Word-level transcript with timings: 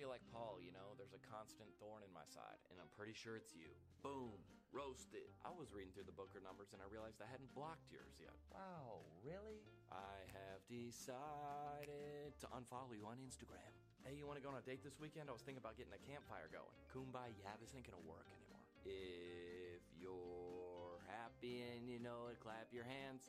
feel 0.00 0.08
like 0.08 0.24
Paul, 0.32 0.56
you 0.64 0.72
know, 0.72 0.96
there's 0.96 1.12
a 1.12 1.20
constant 1.28 1.68
thorn 1.76 2.00
in 2.00 2.08
my 2.16 2.24
side, 2.32 2.56
and 2.72 2.80
I'm 2.80 2.88
pretty 2.96 3.12
sure 3.12 3.36
it's 3.36 3.52
you. 3.52 3.68
Boom, 4.00 4.32
roasted. 4.72 5.28
I 5.44 5.52
was 5.52 5.76
reading 5.76 5.92
through 5.92 6.08
the 6.08 6.16
Book 6.16 6.32
of 6.32 6.40
Numbers 6.40 6.72
and 6.72 6.80
I 6.80 6.88
realized 6.88 7.20
I 7.20 7.28
hadn't 7.28 7.52
blocked 7.52 7.92
yours 7.92 8.16
yet. 8.16 8.32
Wow, 8.48 9.04
really? 9.20 9.60
I 9.92 10.24
have 10.32 10.64
decided 10.72 12.32
to 12.40 12.48
unfollow 12.56 12.96
you 12.96 13.04
on 13.12 13.20
Instagram. 13.20 13.68
Hey, 14.00 14.16
you 14.16 14.24
want 14.24 14.40
to 14.40 14.44
go 14.44 14.48
on 14.48 14.56
a 14.56 14.64
date 14.64 14.80
this 14.80 14.96
weekend? 14.96 15.28
I 15.28 15.36
was 15.36 15.44
thinking 15.44 15.60
about 15.60 15.76
getting 15.76 15.92
a 15.92 16.00
campfire 16.08 16.48
going. 16.48 16.72
Kumbaya, 16.88 17.36
yeah, 17.36 17.52
this 17.60 17.76
ain't 17.76 17.84
gonna 17.84 18.00
work 18.08 18.24
anymore. 18.32 18.64
If 18.88 19.84
you're 20.00 21.04
happy 21.12 21.60
and 21.76 21.84
you 21.84 22.00
know 22.00 22.32
it, 22.32 22.40
clap 22.40 22.72
your 22.72 22.88
hands. 22.88 23.28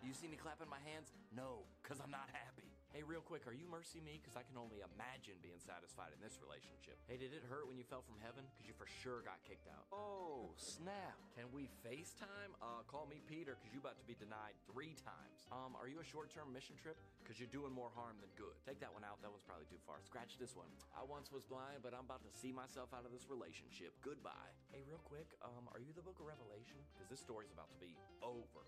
You 0.00 0.16
see 0.16 0.24
me 0.24 0.40
clapping 0.40 0.72
my 0.72 0.80
hands? 0.88 1.12
No, 1.36 1.68
because 1.84 2.00
I'm 2.00 2.08
not 2.08 2.32
happy. 2.32 2.73
Hey, 2.94 3.02
real 3.02 3.26
quick, 3.26 3.42
are 3.50 3.56
you 3.58 3.66
MercyMe? 3.66 4.22
Because 4.22 4.38
I 4.38 4.46
can 4.46 4.54
only 4.54 4.78
imagine 4.78 5.34
being 5.42 5.58
satisfied 5.58 6.14
in 6.14 6.22
this 6.22 6.38
relationship. 6.38 6.94
Hey, 7.10 7.18
did 7.18 7.34
it 7.34 7.42
hurt 7.50 7.66
when 7.66 7.74
you 7.74 7.82
fell 7.82 8.06
from 8.06 8.22
heaven? 8.22 8.46
Because 8.54 8.70
you 8.70 8.74
for 8.78 8.86
sure 8.86 9.18
got 9.26 9.42
kicked 9.42 9.66
out. 9.66 9.90
Oh, 9.90 10.54
snap. 10.54 11.18
Can 11.34 11.50
we 11.50 11.66
FaceTime? 11.82 12.54
Uh, 12.62 12.86
call 12.86 13.10
me 13.10 13.18
Peter, 13.26 13.58
because 13.58 13.74
you're 13.74 13.82
about 13.82 13.98
to 13.98 14.06
be 14.06 14.14
denied 14.14 14.54
three 14.70 14.94
times. 15.02 15.42
Um, 15.50 15.74
are 15.74 15.90
you 15.90 15.98
a 15.98 16.06
short-term 16.06 16.54
mission 16.54 16.78
trip? 16.78 16.94
Because 17.18 17.42
you're 17.42 17.50
doing 17.50 17.74
more 17.74 17.90
harm 17.98 18.14
than 18.22 18.30
good. 18.38 18.54
Take 18.62 18.78
that 18.78 18.94
one 18.94 19.02
out. 19.02 19.18
That 19.26 19.34
one's 19.34 19.42
probably 19.42 19.66
too 19.66 19.82
far. 19.82 19.98
Scratch 20.06 20.38
this 20.38 20.54
one. 20.54 20.70
I 20.94 21.02
once 21.02 21.34
was 21.34 21.42
blind, 21.42 21.82
but 21.82 21.98
I'm 21.98 22.06
about 22.06 22.22
to 22.22 22.30
see 22.30 22.54
myself 22.54 22.94
out 22.94 23.02
of 23.02 23.10
this 23.10 23.26
relationship. 23.26 23.90
Goodbye. 24.06 24.54
Hey, 24.70 24.86
real 24.86 25.02
quick, 25.02 25.34
um, 25.42 25.66
are 25.74 25.82
you 25.82 25.90
the 25.98 26.06
book 26.06 26.22
of 26.22 26.30
Revelation? 26.30 26.78
Because 26.94 27.10
this 27.10 27.18
story's 27.18 27.50
about 27.50 27.74
to 27.74 27.78
be 27.82 27.98
over. 28.22 28.62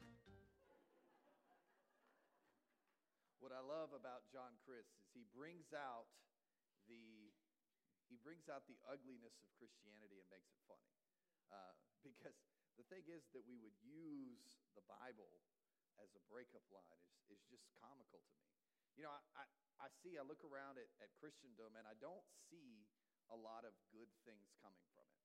What 3.46 3.54
I 3.54 3.62
love 3.62 3.94
about 3.94 4.26
John 4.34 4.58
Crist 4.66 4.90
is 4.98 5.06
he 5.14 5.22
brings 5.30 5.70
out 5.70 6.10
the 6.90 7.30
he 8.10 8.18
brings 8.18 8.50
out 8.50 8.66
the 8.66 8.74
ugliness 8.90 9.38
of 9.38 9.46
Christianity 9.54 10.18
and 10.18 10.26
makes 10.34 10.50
it 10.50 10.58
funny. 10.66 10.90
Uh, 11.54 11.78
because 12.02 12.34
the 12.74 12.82
thing 12.90 13.06
is 13.06 13.22
that 13.38 13.46
we 13.46 13.54
would 13.62 13.78
use 13.86 14.58
the 14.74 14.82
Bible 14.90 15.30
as 16.02 16.10
a 16.18 16.22
breakup 16.26 16.66
line 16.74 16.98
is, 17.06 17.38
is 17.38 17.42
just 17.46 17.62
comical 17.78 18.18
to 18.18 18.34
me. 18.42 18.50
You 18.98 19.06
know, 19.06 19.14
I, 19.14 19.22
I, 19.38 19.44
I 19.78 19.88
see, 20.02 20.18
I 20.18 20.26
look 20.26 20.42
around 20.42 20.82
at, 20.82 20.90
at 20.98 21.14
Christendom 21.14 21.78
and 21.78 21.86
I 21.86 21.94
don't 22.02 22.26
see 22.50 22.90
a 23.30 23.38
lot 23.38 23.62
of 23.62 23.78
good 23.94 24.10
things 24.26 24.50
coming 24.58 24.90
from 24.98 25.06
it. 25.06 25.22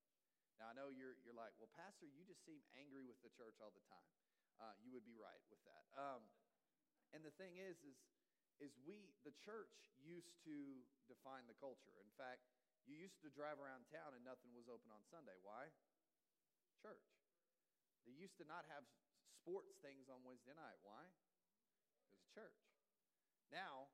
Now, 0.62 0.70
I 0.70 0.78
know 0.78 0.94
you're, 0.94 1.18
you're 1.26 1.34
like, 1.34 1.58
well, 1.58 1.74
Pastor, 1.74 2.06
you 2.06 2.22
just 2.30 2.46
seem 2.46 2.62
angry 2.78 3.02
with 3.02 3.18
the 3.26 3.34
church 3.34 3.58
all 3.58 3.74
the 3.74 3.82
time. 3.90 4.14
Uh, 4.62 4.78
you 4.78 4.94
would 4.94 5.10
be 5.10 5.18
right 5.18 5.42
with 5.50 5.62
that. 5.66 5.90
Um, 5.98 6.22
and 7.12 7.22
the 7.24 7.34
thing 7.36 7.60
is, 7.60 7.76
is, 7.84 8.00
is 8.64 8.72
we, 8.88 9.12
the 9.28 9.36
church 9.44 9.92
used 10.00 10.32
to 10.48 10.56
define 11.12 11.44
the 11.48 11.58
culture. 11.60 11.96
In 12.00 12.12
fact, 12.16 12.48
you 12.88 12.98
used 12.98 13.20
to 13.22 13.30
drive 13.30 13.60
around 13.60 13.86
town 13.92 14.16
and 14.16 14.24
nothing 14.24 14.56
was 14.56 14.66
open 14.72 14.90
on 14.90 15.04
Sunday. 15.12 15.36
Why? 15.44 15.70
Church. 16.80 17.06
They 18.08 18.16
used 18.16 18.40
to 18.42 18.46
not 18.48 18.66
have 18.72 18.88
sports 19.38 19.78
things 19.84 20.10
on 20.10 20.24
Wednesday 20.26 20.56
night. 20.58 20.80
Why? 20.82 21.06
Because 22.10 22.26
church. 22.34 22.62
Now, 23.54 23.92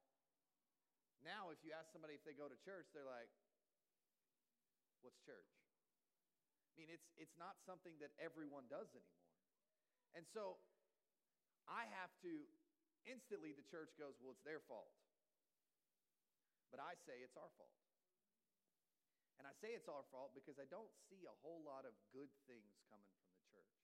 now 1.26 1.52
if 1.52 1.60
you 1.66 1.76
ask 1.76 1.92
somebody 1.92 2.16
if 2.16 2.24
they 2.24 2.38
go 2.38 2.48
to 2.48 2.58
church, 2.64 2.88
they're 2.96 3.08
like, 3.08 3.32
what's 5.04 5.20
church? 5.26 5.52
I 6.72 6.74
mean, 6.80 6.94
it's, 6.94 7.10
it's 7.18 7.36
not 7.36 7.58
something 7.66 7.98
that 8.00 8.14
everyone 8.22 8.70
does 8.70 8.88
anymore. 8.94 9.26
And 10.16 10.24
so 10.30 10.62
I 11.68 11.90
have 11.92 12.14
to 12.24 12.46
instantly 13.08 13.56
the 13.56 13.66
church 13.72 13.96
goes, 13.96 14.14
well, 14.20 14.36
it's 14.36 14.44
their 14.44 14.62
fault. 14.68 14.92
But 16.70 16.84
I 16.84 17.00
say 17.08 17.24
it's 17.24 17.40
our 17.40 17.50
fault. 17.56 17.80
And 19.40 19.48
I 19.48 19.54
say 19.64 19.72
it's 19.74 19.88
our 19.88 20.04
fault 20.12 20.36
because 20.36 20.60
I 20.60 20.68
don't 20.68 20.92
see 21.08 21.24
a 21.24 21.36
whole 21.42 21.64
lot 21.64 21.88
of 21.88 21.96
good 22.12 22.30
things 22.50 22.76
coming 22.92 23.08
from 23.24 23.32
the 23.32 23.46
church. 23.56 23.80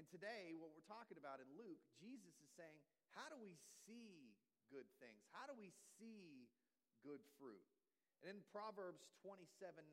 And 0.00 0.04
today, 0.08 0.56
what 0.56 0.72
we're 0.72 0.86
talking 0.88 1.20
about 1.20 1.42
in 1.42 1.48
Luke, 1.58 1.82
Jesus 2.00 2.32
is 2.40 2.50
saying, 2.56 2.78
how 3.12 3.28
do 3.28 3.36
we 3.36 3.58
see 3.84 4.32
good 4.72 4.88
things? 5.02 5.20
How 5.36 5.44
do 5.44 5.54
we 5.58 5.74
see 5.98 6.48
good 7.04 7.20
fruit? 7.36 7.64
And 8.24 8.32
in 8.32 8.40
Proverbs 8.48 9.04
27 9.20 9.44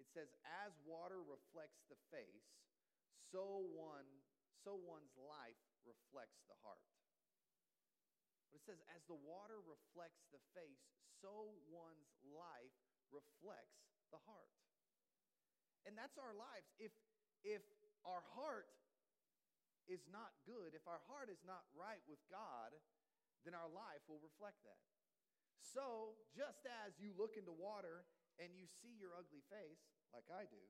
it 0.00 0.08
says, 0.10 0.32
As 0.64 0.72
water 0.88 1.20
reflects 1.20 1.84
the 1.92 2.00
face, 2.08 2.48
so 3.28 3.66
one 3.76 4.08
so 4.64 4.80
one's 4.80 5.12
life 5.20 5.60
reflects 5.84 6.40
the 6.48 6.56
heart. 6.64 6.80
But 8.54 8.62
it 8.62 8.70
says, 8.70 8.78
as 8.94 9.02
the 9.10 9.18
water 9.18 9.58
reflects 9.66 10.30
the 10.30 10.38
face, 10.54 10.86
so 11.18 11.58
one's 11.74 12.14
life 12.22 12.78
reflects 13.10 13.82
the 14.14 14.22
heart. 14.30 14.54
And 15.82 15.98
that's 15.98 16.14
our 16.22 16.30
lives. 16.38 16.70
If, 16.78 16.94
if 17.42 17.66
our 18.06 18.22
heart 18.38 18.70
is 19.90 20.06
not 20.06 20.38
good, 20.46 20.70
if 20.70 20.86
our 20.86 21.02
heart 21.10 21.34
is 21.34 21.42
not 21.42 21.66
right 21.74 21.98
with 22.06 22.22
God, 22.30 22.70
then 23.42 23.58
our 23.58 23.66
life 23.66 24.06
will 24.06 24.22
reflect 24.22 24.62
that. 24.62 24.78
So, 25.58 26.14
just 26.30 26.62
as 26.86 26.94
you 27.02 27.10
look 27.18 27.34
into 27.34 27.50
water 27.50 28.06
and 28.38 28.54
you 28.54 28.70
see 28.70 28.94
your 28.94 29.18
ugly 29.18 29.42
face, 29.50 29.82
like 30.14 30.30
I 30.30 30.46
do, 30.46 30.62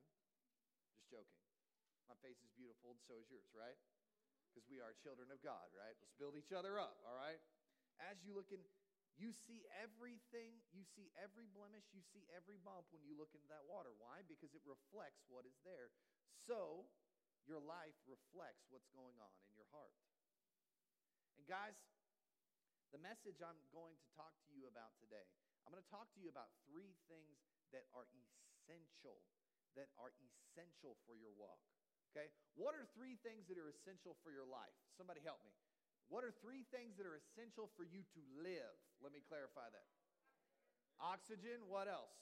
just 0.88 1.04
joking. 1.12 1.44
My 2.08 2.16
face 2.24 2.40
is 2.40 2.48
beautiful, 2.56 2.96
and 2.96 3.02
so 3.04 3.20
is 3.20 3.28
yours, 3.28 3.52
right? 3.52 3.76
Because 4.48 4.64
we 4.72 4.80
are 4.80 4.96
children 5.04 5.28
of 5.28 5.44
God, 5.44 5.68
right? 5.76 5.92
Let's 6.00 6.16
build 6.16 6.40
each 6.40 6.56
other 6.56 6.80
up, 6.80 7.04
all 7.04 7.12
right? 7.12 7.44
As 8.03 8.19
you 8.27 8.34
look 8.34 8.50
in, 8.50 8.62
you 9.15 9.31
see 9.31 9.62
everything, 9.78 10.59
you 10.75 10.82
see 10.82 11.15
every 11.15 11.47
blemish, 11.55 11.87
you 11.94 12.03
see 12.03 12.27
every 12.34 12.59
bump 12.59 12.91
when 12.91 13.06
you 13.06 13.15
look 13.15 13.31
into 13.31 13.47
that 13.47 13.62
water. 13.71 13.94
Why? 14.03 14.27
Because 14.27 14.50
it 14.59 14.65
reflects 14.66 15.22
what 15.31 15.47
is 15.47 15.55
there. 15.62 15.94
So, 16.47 16.91
your 17.47 17.62
life 17.62 17.94
reflects 18.10 18.66
what's 18.75 18.91
going 18.91 19.15
on 19.22 19.32
in 19.47 19.55
your 19.55 19.71
heart. 19.71 19.94
And, 21.38 21.47
guys, 21.47 21.78
the 22.91 22.99
message 22.99 23.38
I'm 23.38 23.59
going 23.71 23.94
to 23.94 24.09
talk 24.19 24.34
to 24.50 24.53
you 24.55 24.66
about 24.66 24.99
today, 24.99 25.26
I'm 25.62 25.71
going 25.71 25.82
to 25.82 25.94
talk 25.94 26.11
to 26.15 26.21
you 26.22 26.26
about 26.26 26.50
three 26.66 26.99
things 27.06 27.38
that 27.71 27.87
are 27.94 28.06
essential, 28.11 29.22
that 29.78 29.94
are 29.99 30.11
essential 30.22 30.99
for 31.06 31.15
your 31.15 31.34
walk. 31.38 31.62
Okay? 32.15 32.31
What 32.55 32.78
are 32.78 32.87
three 32.94 33.19
things 33.26 33.47
that 33.50 33.59
are 33.59 33.71
essential 33.71 34.15
for 34.22 34.31
your 34.31 34.47
life? 34.47 34.75
Somebody 34.94 35.22
help 35.26 35.43
me. 35.43 35.55
What 36.09 36.22
are 36.22 36.32
three 36.44 36.69
things 36.69 36.97
that 37.00 37.06
are 37.09 37.16
essential 37.16 37.72
for 37.75 37.82
you 37.82 38.04
to 38.15 38.20
live? 38.38 38.76
Let 39.03 39.10
me 39.12 39.25
clarify 39.25 39.66
that. 39.72 39.88
Oxygen, 41.00 41.66
what 41.66 41.88
else? 41.88 42.15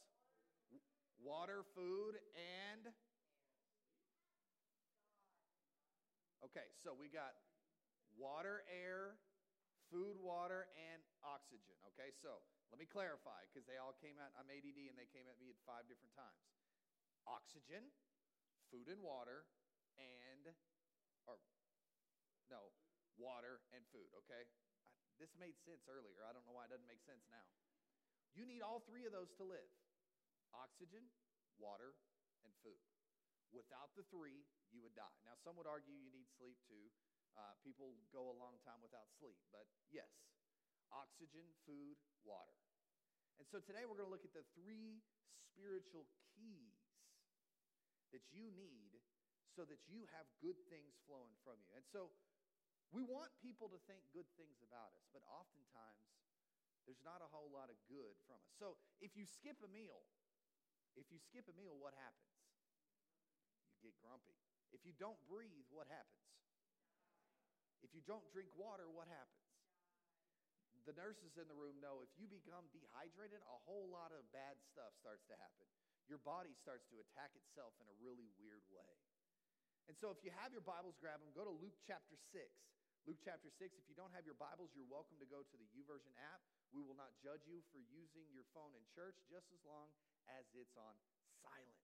Water, 1.20 1.66
food, 1.76 2.19
and. 2.34 2.88
Okay, 6.42 6.66
so 6.82 6.97
we 6.97 7.06
got 7.06 7.37
water, 8.19 8.66
air, 8.66 9.21
food, 9.92 10.19
water, 10.19 10.66
and 10.75 11.00
oxygen. 11.22 11.76
Okay, 11.94 12.10
so 12.19 12.42
let 12.72 12.81
me 12.81 12.88
clarify 12.88 13.44
because 13.53 13.69
they 13.69 13.76
all 13.76 13.94
came 14.00 14.16
out. 14.19 14.32
I'm 14.34 14.48
ADD 14.48 14.88
and 14.88 14.97
they 14.97 15.06
came 15.12 15.28
at 15.28 15.37
me 15.38 15.53
at 15.53 15.59
five 15.69 15.84
different 15.87 16.16
times. 16.16 16.42
Oxygen, 17.28 17.92
food 18.72 18.88
and 18.91 18.98
water, 19.04 19.47
and, 19.94 20.50
or, 21.28 21.38
no, 22.50 22.72
water 23.20 23.62
and 23.72 23.82
food, 23.92 24.08
okay? 24.24 24.44
I, 24.44 24.82
this 25.20 25.32
made 25.38 25.54
sense 25.62 25.84
earlier. 25.86 26.24
I 26.24 26.32
don't 26.32 26.44
know 26.48 26.56
why 26.56 26.66
it 26.66 26.72
doesn't 26.72 26.88
make 26.88 27.02
sense 27.04 27.22
now. 27.28 27.46
You 28.32 28.48
need 28.48 28.64
all 28.64 28.80
three 28.88 29.04
of 29.04 29.12
those 29.12 29.30
to 29.36 29.44
live 29.44 29.68
oxygen, 30.52 31.08
water, 31.56 31.96
and 32.44 32.52
food. 32.60 32.80
Without 33.52 33.92
the 33.96 34.04
three, 34.12 34.44
you 34.72 34.80
would 34.84 34.96
die. 34.96 35.16
Now, 35.24 35.36
some 35.40 35.56
would 35.56 35.68
argue 35.68 35.92
you 35.92 36.12
need 36.12 36.28
sleep 36.36 36.56
too. 36.68 36.92
Uh, 37.36 37.56
people 37.64 37.96
go 38.12 38.28
a 38.28 38.36
long 38.36 38.60
time 38.64 38.80
without 38.84 39.08
sleep, 39.16 39.40
but 39.48 39.64
yes, 39.88 40.12
oxygen, 40.92 41.48
food, 41.64 41.96
water. 42.24 42.52
And 43.40 43.48
so 43.48 43.65
today 43.65 43.88
we're 43.88 43.97
going 43.97 44.08
to 44.08 44.12
look 44.12 44.28
at 44.28 44.36
the 44.36 44.44
three 44.53 45.00
spiritual 45.48 46.04
keys 46.36 46.76
that 48.12 48.24
you 48.28 48.53
need 48.53 49.00
so 49.56 49.65
that 49.65 49.80
you 49.88 50.04
have 50.12 50.28
good 50.44 50.56
things 50.68 50.97
flowing 51.08 51.32
from 51.44 51.60
you. 51.65 51.72
And 51.76 51.84
so 51.88 52.12
we 52.92 53.00
want 53.00 53.33
people 53.41 53.72
to 53.72 53.80
think 53.89 54.04
good 54.12 54.28
things 54.36 54.60
about 54.60 54.92
us, 54.92 55.09
but 55.16 55.24
oftentimes 55.24 56.12
there's 56.84 57.00
not 57.00 57.24
a 57.24 57.28
whole 57.33 57.48
lot 57.48 57.72
of 57.72 57.78
good 57.89 58.12
from 58.28 58.36
us. 58.44 58.53
So 58.60 58.77
if 59.00 59.16
you 59.16 59.24
skip 59.24 59.56
a 59.65 59.71
meal, 59.72 60.04
if 60.92 61.09
you 61.09 61.16
skip 61.16 61.48
a 61.48 61.56
meal, 61.56 61.72
what 61.80 61.97
happens? 61.97 62.36
You 63.80 63.89
get 63.89 63.97
grumpy. 64.04 64.36
If 64.77 64.84
you 64.84 64.92
don't 65.00 65.16
breathe, 65.24 65.65
what 65.72 65.89
happens? 65.89 66.21
If 67.80 67.97
you 67.97 68.04
don't 68.04 68.24
drink 68.30 68.53
water, 68.54 68.86
what 68.92 69.09
happens? 69.09 69.41
The 70.83 70.98
nurses 70.98 71.39
in 71.39 71.47
the 71.47 71.54
room 71.54 71.78
know 71.78 72.03
if 72.03 72.10
you 72.18 72.27
become 72.27 72.66
dehydrated, 72.74 73.39
a 73.47 73.59
whole 73.65 73.86
lot 73.86 74.10
of 74.10 74.27
bad 74.34 74.59
stuff 74.66 74.91
starts 74.98 75.22
to 75.30 75.39
happen. 75.39 75.66
Your 76.10 76.18
body 76.27 76.50
starts 76.59 76.83
to 76.91 76.98
attack 76.98 77.30
itself 77.39 77.72
in 77.78 77.86
a 77.86 77.97
really 78.03 78.27
weird 78.42 78.66
way. 78.74 78.91
And 79.86 79.94
so, 79.94 80.10
if 80.10 80.18
you 80.27 80.34
have 80.42 80.50
your 80.50 80.62
Bibles, 80.62 80.98
grab 80.98 81.22
them. 81.22 81.30
Go 81.34 81.47
to 81.47 81.54
Luke 81.54 81.78
chapter 81.86 82.18
6. 82.34 82.42
Luke 83.03 83.19
chapter 83.19 83.51
6. 83.51 83.75
If 83.83 83.91
you 83.91 83.99
don't 83.99 84.15
have 84.15 84.22
your 84.22 84.39
Bibles, 84.39 84.71
you're 84.78 84.87
welcome 84.87 85.19
to 85.19 85.27
go 85.27 85.43
to 85.43 85.57
the 85.59 85.66
YouVersion 85.75 86.15
app. 86.22 86.39
We 86.71 86.87
will 86.87 86.95
not 86.95 87.10
judge 87.19 87.43
you 87.51 87.59
for 87.75 87.83
using 87.91 88.31
your 88.31 88.47
phone 88.54 88.71
in 88.78 88.83
church 88.95 89.19
just 89.27 89.51
as 89.51 89.59
long 89.66 89.91
as 90.31 90.47
it's 90.54 90.78
on 90.78 90.95
silent. 91.43 91.83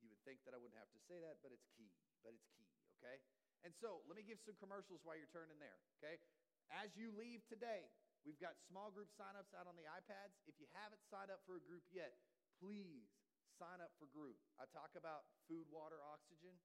You 0.00 0.08
would 0.08 0.20
think 0.24 0.40
that 0.48 0.56
I 0.56 0.58
wouldn't 0.58 0.80
have 0.80 0.88
to 0.96 1.00
say 1.04 1.20
that, 1.20 1.44
but 1.44 1.52
it's 1.52 1.68
key. 1.76 1.92
But 2.24 2.32
it's 2.32 2.48
key, 2.56 2.64
okay? 2.96 3.20
And 3.60 3.76
so 3.76 4.00
let 4.08 4.16
me 4.16 4.24
give 4.24 4.40
some 4.40 4.56
commercials 4.56 5.04
while 5.04 5.20
you're 5.20 5.28
turning 5.36 5.60
there, 5.60 5.76
okay? 6.00 6.16
As 6.72 6.88
you 6.96 7.12
leave 7.12 7.44
today, 7.52 7.84
we've 8.24 8.40
got 8.40 8.56
small 8.72 8.88
group 8.88 9.12
signups 9.20 9.52
out 9.52 9.68
on 9.68 9.76
the 9.76 9.84
iPads. 9.84 10.32
If 10.48 10.56
you 10.56 10.64
haven't 10.72 11.04
signed 11.12 11.28
up 11.28 11.44
for 11.44 11.60
a 11.60 11.64
group 11.68 11.84
yet, 11.92 12.16
please 12.56 13.04
sign 13.60 13.84
up 13.84 13.92
for 14.00 14.08
group. 14.16 14.40
I 14.56 14.64
talk 14.72 14.96
about 14.96 15.28
food, 15.44 15.68
water, 15.68 16.00
oxygen. 16.08 16.56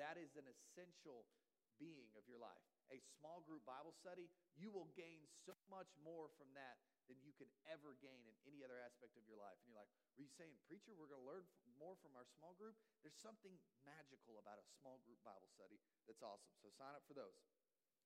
That 0.00 0.16
is 0.16 0.32
an 0.40 0.48
essential 0.48 1.28
being 1.76 2.08
of 2.16 2.24
your 2.28 2.40
life. 2.40 2.60
A 2.94 3.02
small 3.18 3.42
group 3.42 3.66
Bible 3.66 3.90
study, 3.92 4.30
you 4.54 4.70
will 4.70 4.88
gain 4.94 5.26
so 5.42 5.54
much 5.66 5.90
more 6.00 6.30
from 6.38 6.50
that 6.54 6.78
than 7.10 7.18
you 7.22 7.34
can 7.34 7.50
ever 7.70 7.98
gain 7.98 8.22
in 8.26 8.34
any 8.46 8.62
other 8.62 8.78
aspect 8.82 9.14
of 9.18 9.26
your 9.26 9.38
life. 9.38 9.58
And 9.62 9.70
you're 9.70 9.78
like, 9.78 9.90
were 10.14 10.26
you 10.26 10.32
saying, 10.34 10.54
preacher, 10.66 10.94
we're 10.94 11.10
going 11.10 11.22
to 11.22 11.28
learn 11.28 11.46
more 11.78 11.98
from 12.02 12.14
our 12.14 12.26
small 12.38 12.54
group? 12.58 12.74
There's 13.02 13.18
something 13.18 13.54
magical 13.86 14.38
about 14.38 14.58
a 14.58 14.66
small 14.78 15.02
group 15.06 15.18
Bible 15.22 15.50
study 15.50 15.78
that's 16.06 16.22
awesome. 16.22 16.54
So 16.62 16.70
sign 16.74 16.94
up 16.94 17.06
for 17.06 17.14
those. 17.14 17.38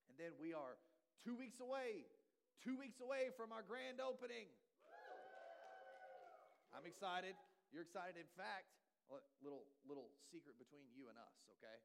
And 0.08 0.16
then 0.16 0.36
we 0.40 0.52
are 0.52 0.80
two 1.20 1.36
weeks 1.36 1.60
away, 1.60 2.08
two 2.60 2.76
weeks 2.76 3.00
away 3.00 3.32
from 3.36 3.52
our 3.52 3.64
grand 3.64 4.00
opening. 4.00 4.48
I'm 6.72 6.86
excited. 6.86 7.36
You're 7.72 7.84
excited. 7.84 8.16
In 8.16 8.30
fact, 8.36 8.70
little 9.42 9.66
little 9.82 10.14
secret 10.30 10.54
between 10.58 10.86
you 10.94 11.10
and 11.10 11.18
us, 11.18 11.34
okay? 11.58 11.78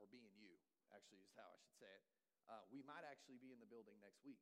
Or 0.00 0.08
being 0.08 0.32
you, 0.40 0.51
actually, 0.92 1.24
is 1.24 1.34
how 1.34 1.48
I 1.48 1.58
should 1.60 1.76
say 1.76 1.90
it. 1.90 2.04
Uh, 2.48 2.62
we 2.68 2.84
might 2.84 3.04
actually 3.06 3.38
be 3.40 3.50
in 3.50 3.58
the 3.58 3.68
building 3.68 3.96
next 4.02 4.20
week. 4.22 4.40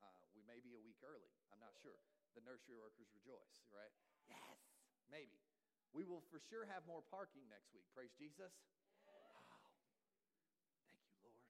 Uh, 0.00 0.08
we 0.32 0.42
may 0.48 0.62
be 0.62 0.72
a 0.78 0.82
week 0.82 1.00
early. 1.04 1.30
I'm 1.52 1.60
not 1.60 1.76
sure. 1.78 1.98
The 2.32 2.42
nursery 2.46 2.78
workers 2.78 3.10
rejoice, 3.12 3.58
right? 3.74 3.92
Yes, 4.30 4.58
maybe. 5.10 5.42
We 5.90 6.06
will 6.06 6.22
for 6.30 6.38
sure 6.38 6.62
have 6.70 6.86
more 6.86 7.02
parking 7.10 7.42
next 7.50 7.74
week. 7.74 7.82
Praise 7.90 8.14
Jesus. 8.14 8.54
Oh, 9.10 9.42
thank 10.86 11.02
you, 11.10 11.18
Lord. 11.26 11.42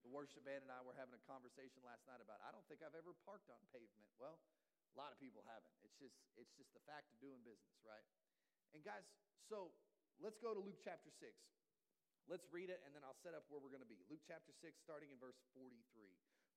The 0.00 0.08
worship 0.08 0.48
band 0.48 0.64
and 0.64 0.72
I 0.72 0.80
were 0.80 0.96
having 0.96 1.12
a 1.12 1.24
conversation 1.28 1.84
last 1.84 2.08
night 2.08 2.24
about 2.24 2.40
I 2.40 2.48
don't 2.56 2.64
think 2.72 2.80
I've 2.80 2.96
ever 2.96 3.12
parked 3.28 3.52
on 3.52 3.60
pavement. 3.68 4.08
Well, 4.16 4.40
a 4.90 4.96
lot 4.96 5.12
of 5.12 5.20
people 5.20 5.44
haven't. 5.44 5.76
It's 5.84 5.94
just 6.00 6.16
it's 6.40 6.56
just 6.56 6.72
the 6.72 6.82
fact 6.88 7.12
of 7.12 7.20
doing 7.20 7.44
business, 7.44 7.76
right? 7.84 8.02
And 8.72 8.80
guys, 8.80 9.04
so 9.44 9.76
let's 10.18 10.40
go 10.40 10.56
to 10.56 10.60
Luke 10.62 10.80
chapter 10.80 11.12
6. 11.12 11.28
Let's 12.30 12.46
read 12.54 12.70
it 12.70 12.78
and 12.86 12.94
then 12.94 13.02
I'll 13.02 13.18
set 13.26 13.34
up 13.34 13.42
where 13.50 13.58
we're 13.58 13.74
going 13.74 13.82
to 13.82 13.90
be. 13.90 13.98
Luke 14.06 14.22
chapter 14.22 14.54
6 14.54 14.78
starting 14.78 15.10
in 15.10 15.18
verse 15.18 15.42
43. 15.50 15.74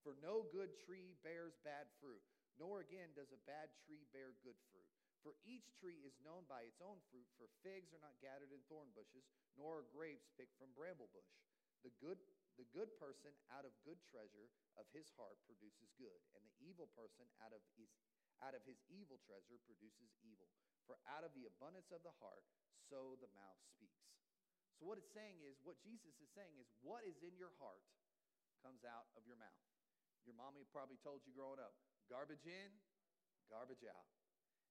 For 0.05 0.13
no 0.21 0.45
good 0.53 0.69
tree 0.85 1.17
bears 1.25 1.57
bad 1.65 1.89
fruit, 1.97 2.21
nor 2.61 2.85
again 2.85 3.09
does 3.17 3.33
a 3.33 3.41
bad 3.49 3.73
tree 3.81 4.05
bear 4.13 4.37
good 4.45 4.61
fruit. 4.69 4.85
For 5.25 5.33
each 5.41 5.73
tree 5.81 6.05
is 6.05 6.13
known 6.21 6.45
by 6.45 6.69
its 6.69 6.77
own 6.77 7.01
fruit, 7.09 7.25
for 7.41 7.49
figs 7.65 7.89
are 7.89 8.03
not 8.05 8.13
gathered 8.21 8.53
in 8.53 8.61
thorn 8.69 8.93
bushes, 8.93 9.25
nor 9.57 9.81
are 9.81 9.89
grapes 9.89 10.29
picked 10.37 10.53
from 10.61 10.69
bramble 10.77 11.09
bush. 11.09 11.33
The 11.81 11.95
good 11.97 12.21
the 12.53 12.69
good 12.69 12.93
person 13.01 13.33
out 13.49 13.65
of 13.65 13.73
good 13.81 13.97
treasure 14.05 14.53
of 14.77 14.85
his 14.93 15.09
heart 15.17 15.41
produces 15.49 15.89
good, 15.97 16.21
and 16.37 16.45
the 16.45 16.53
evil 16.61 16.85
person 16.93 17.25
out 17.41 17.49
of 17.49 17.65
his 17.73 17.89
out 18.45 18.53
of 18.53 18.61
his 18.69 18.77
evil 18.93 19.17
treasure 19.25 19.57
produces 19.65 20.13
evil. 20.21 20.53
For 20.85 21.01
out 21.09 21.25
of 21.25 21.33
the 21.33 21.49
abundance 21.49 21.89
of 21.89 22.05
the 22.05 22.13
heart, 22.21 22.45
so 22.91 23.17
the 23.17 23.31
mouth 23.33 23.57
speaks. 23.73 24.12
So, 24.77 24.89
what 24.89 24.97
it's 24.97 25.13
saying 25.13 25.41
is, 25.45 25.59
what 25.61 25.77
Jesus 25.81 26.13
is 26.19 26.29
saying 26.33 26.57
is, 26.57 26.67
what 26.81 27.05
is 27.05 27.19
in 27.21 27.37
your 27.37 27.53
heart 27.61 27.83
comes 28.63 28.87
out 28.87 29.11
of 29.19 29.27
your 29.27 29.35
mouth. 29.35 29.67
Your 30.23 30.39
mommy 30.39 30.63
probably 30.71 30.95
told 31.03 31.19
you 31.27 31.35
growing 31.35 31.59
up 31.59 31.75
garbage 32.07 32.47
in, 32.47 32.71
garbage 33.51 33.83
out. 33.83 34.07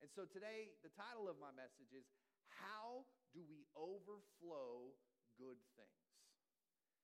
And 0.01 0.09
so 0.09 0.25
today, 0.25 0.73
the 0.81 0.91
title 0.97 1.29
of 1.29 1.37
my 1.39 1.53
message 1.53 1.93
is 1.93 2.09
How 2.49 3.05
Do 3.37 3.45
We 3.45 3.69
Overflow 3.77 4.97
Good 5.37 5.61
Things? 5.77 6.03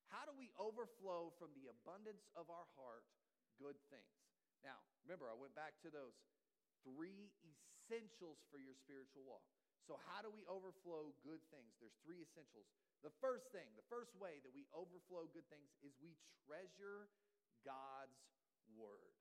How 0.09 0.25
do 0.25 0.33
we 0.33 0.49
overflow 0.57 1.37
from 1.37 1.53
the 1.53 1.69
abundance 1.69 2.25
of 2.33 2.49
our 2.49 2.65
heart 2.81 3.05
good 3.61 3.77
things? 3.93 4.17
Now, 4.65 4.81
remember, 5.05 5.29
I 5.29 5.37
went 5.37 5.53
back 5.53 5.77
to 5.85 5.93
those 5.93 6.17
three 6.81 7.29
essentials 7.45 8.41
for 8.49 8.57
your 8.57 8.73
spiritual 8.73 9.29
walk. 9.29 9.45
So, 9.85 10.01
how 10.09 10.25
do 10.25 10.33
we 10.33 10.49
overflow 10.49 11.13
good 11.21 11.45
things? 11.53 11.77
There's 11.79 11.97
three 12.03 12.25
essentials. 12.25 12.67
The 13.07 13.15
first 13.23 13.47
thing, 13.55 13.71
the 13.79 13.87
first 13.87 14.11
way 14.19 14.43
that 14.43 14.51
we 14.51 14.67
overflow 14.75 15.31
good 15.31 15.47
things 15.47 15.71
is 15.87 15.95
we 16.03 16.19
treasure 16.47 17.07
God's 17.63 18.19
word. 18.75 19.15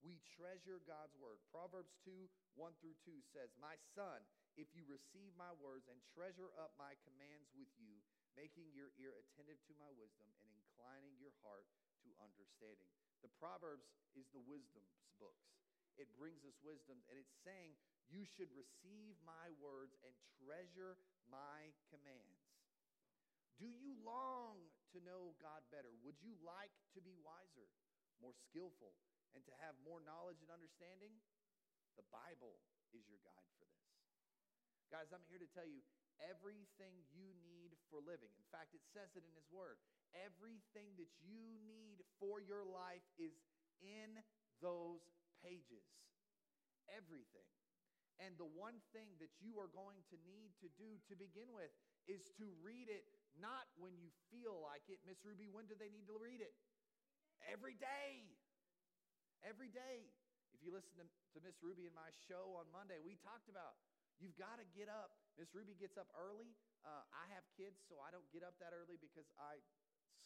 We 0.00 0.20
treasure 0.36 0.80
God's 0.88 1.12
word. 1.20 1.40
Proverbs 1.52 1.92
2 2.04 2.12
1 2.56 2.72
through 2.80 2.96
2 3.04 3.20
says, 3.32 3.52
My 3.60 3.76
son, 3.96 4.20
if 4.56 4.68
you 4.72 4.84
receive 4.88 5.32
my 5.36 5.52
words 5.60 5.88
and 5.88 5.96
treasure 6.12 6.52
up 6.60 6.72
my 6.76 6.96
commands 7.04 7.48
with 7.56 7.68
you, 7.80 8.00
making 8.36 8.72
your 8.72 8.92
ear 9.00 9.16
attentive 9.16 9.60
to 9.68 9.74
my 9.76 9.88
wisdom 9.96 10.28
and 10.40 10.48
inclining 10.56 11.16
your 11.20 11.32
heart 11.44 11.68
to 12.04 12.08
understanding. 12.20 12.88
The 13.20 13.32
Proverbs 13.36 13.88
is 14.16 14.28
the 14.32 14.44
wisdom's 14.44 14.96
books 15.20 15.50
it 16.00 16.08
brings 16.16 16.40
us 16.48 16.56
wisdom. 16.64 16.96
And 17.12 17.20
it's 17.20 17.36
saying, 17.44 17.76
You 18.08 18.24
should 18.24 18.48
receive 18.56 19.20
my 19.20 19.52
words 19.60 19.92
and 20.00 20.16
treasure 20.40 20.96
my 21.28 21.68
commands. 21.92 22.39
Do 23.60 23.68
you 23.68 23.92
long 24.00 24.56
to 24.96 24.98
know 25.04 25.36
God 25.36 25.60
better? 25.68 25.92
Would 26.00 26.16
you 26.24 26.32
like 26.40 26.72
to 26.96 27.04
be 27.04 27.12
wiser, 27.20 27.68
more 28.24 28.32
skillful, 28.48 28.96
and 29.36 29.44
to 29.44 29.52
have 29.60 29.76
more 29.84 30.00
knowledge 30.00 30.40
and 30.40 30.48
understanding? 30.48 31.12
The 32.00 32.08
Bible 32.08 32.56
is 32.96 33.04
your 33.04 33.20
guide 33.20 33.52
for 33.60 33.68
this. 33.68 33.84
Guys, 34.88 35.12
I'm 35.12 35.22
here 35.28 35.38
to 35.38 35.52
tell 35.52 35.68
you 35.68 35.84
everything 36.24 37.04
you 37.12 37.36
need 37.44 37.76
for 37.92 38.00
living. 38.00 38.32
In 38.32 38.48
fact, 38.48 38.72
it 38.72 38.80
says 38.96 39.12
it 39.12 39.28
in 39.28 39.34
His 39.36 39.46
Word. 39.52 39.76
Everything 40.16 40.96
that 40.96 41.12
you 41.20 41.60
need 41.68 42.00
for 42.16 42.40
your 42.40 42.64
life 42.64 43.04
is 43.20 43.36
in 43.84 44.16
those 44.64 45.04
pages. 45.44 45.84
Everything. 46.88 47.44
And 48.24 48.36
the 48.40 48.48
one 48.48 48.80
thing 48.96 49.12
that 49.20 49.32
you 49.40 49.60
are 49.60 49.68
going 49.68 50.00
to 50.12 50.16
need 50.24 50.52
to 50.64 50.68
do 50.80 50.96
to 51.08 51.14
begin 51.16 51.52
with 51.52 51.72
is 52.08 52.28
to 52.40 52.48
read 52.64 52.88
it 52.88 53.04
not 53.40 53.66
when 53.80 53.96
you 53.96 54.12
feel 54.28 54.60
like 54.60 54.84
it. 54.92 55.00
Miss 55.08 55.18
Ruby, 55.24 55.48
when 55.48 55.66
do 55.66 55.74
they 55.74 55.88
need 55.88 56.06
to 56.06 56.16
read 56.16 56.44
it? 56.44 56.52
Every 57.48 57.74
day. 57.74 58.28
Every 59.42 59.72
day. 59.72 60.04
If 60.52 60.60
you 60.60 60.70
listen 60.70 60.92
to, 61.00 61.06
to 61.08 61.38
Miss 61.40 61.56
Ruby 61.64 61.88
and 61.88 61.96
my 61.96 62.12
show 62.28 62.60
on 62.60 62.68
Monday, 62.68 63.00
we 63.00 63.16
talked 63.24 63.48
about 63.48 63.80
you've 64.20 64.36
got 64.36 64.60
to 64.60 64.66
get 64.76 64.92
up. 64.92 65.16
Miss 65.40 65.48
Ruby 65.56 65.72
gets 65.80 65.96
up 65.96 66.12
early. 66.12 66.52
Uh, 66.84 67.04
I 67.16 67.24
have 67.32 67.44
kids, 67.56 67.80
so 67.88 67.96
I 68.04 68.12
don't 68.12 68.26
get 68.28 68.44
up 68.44 68.60
that 68.60 68.76
early 68.76 69.00
because 69.00 69.28
I 69.40 69.56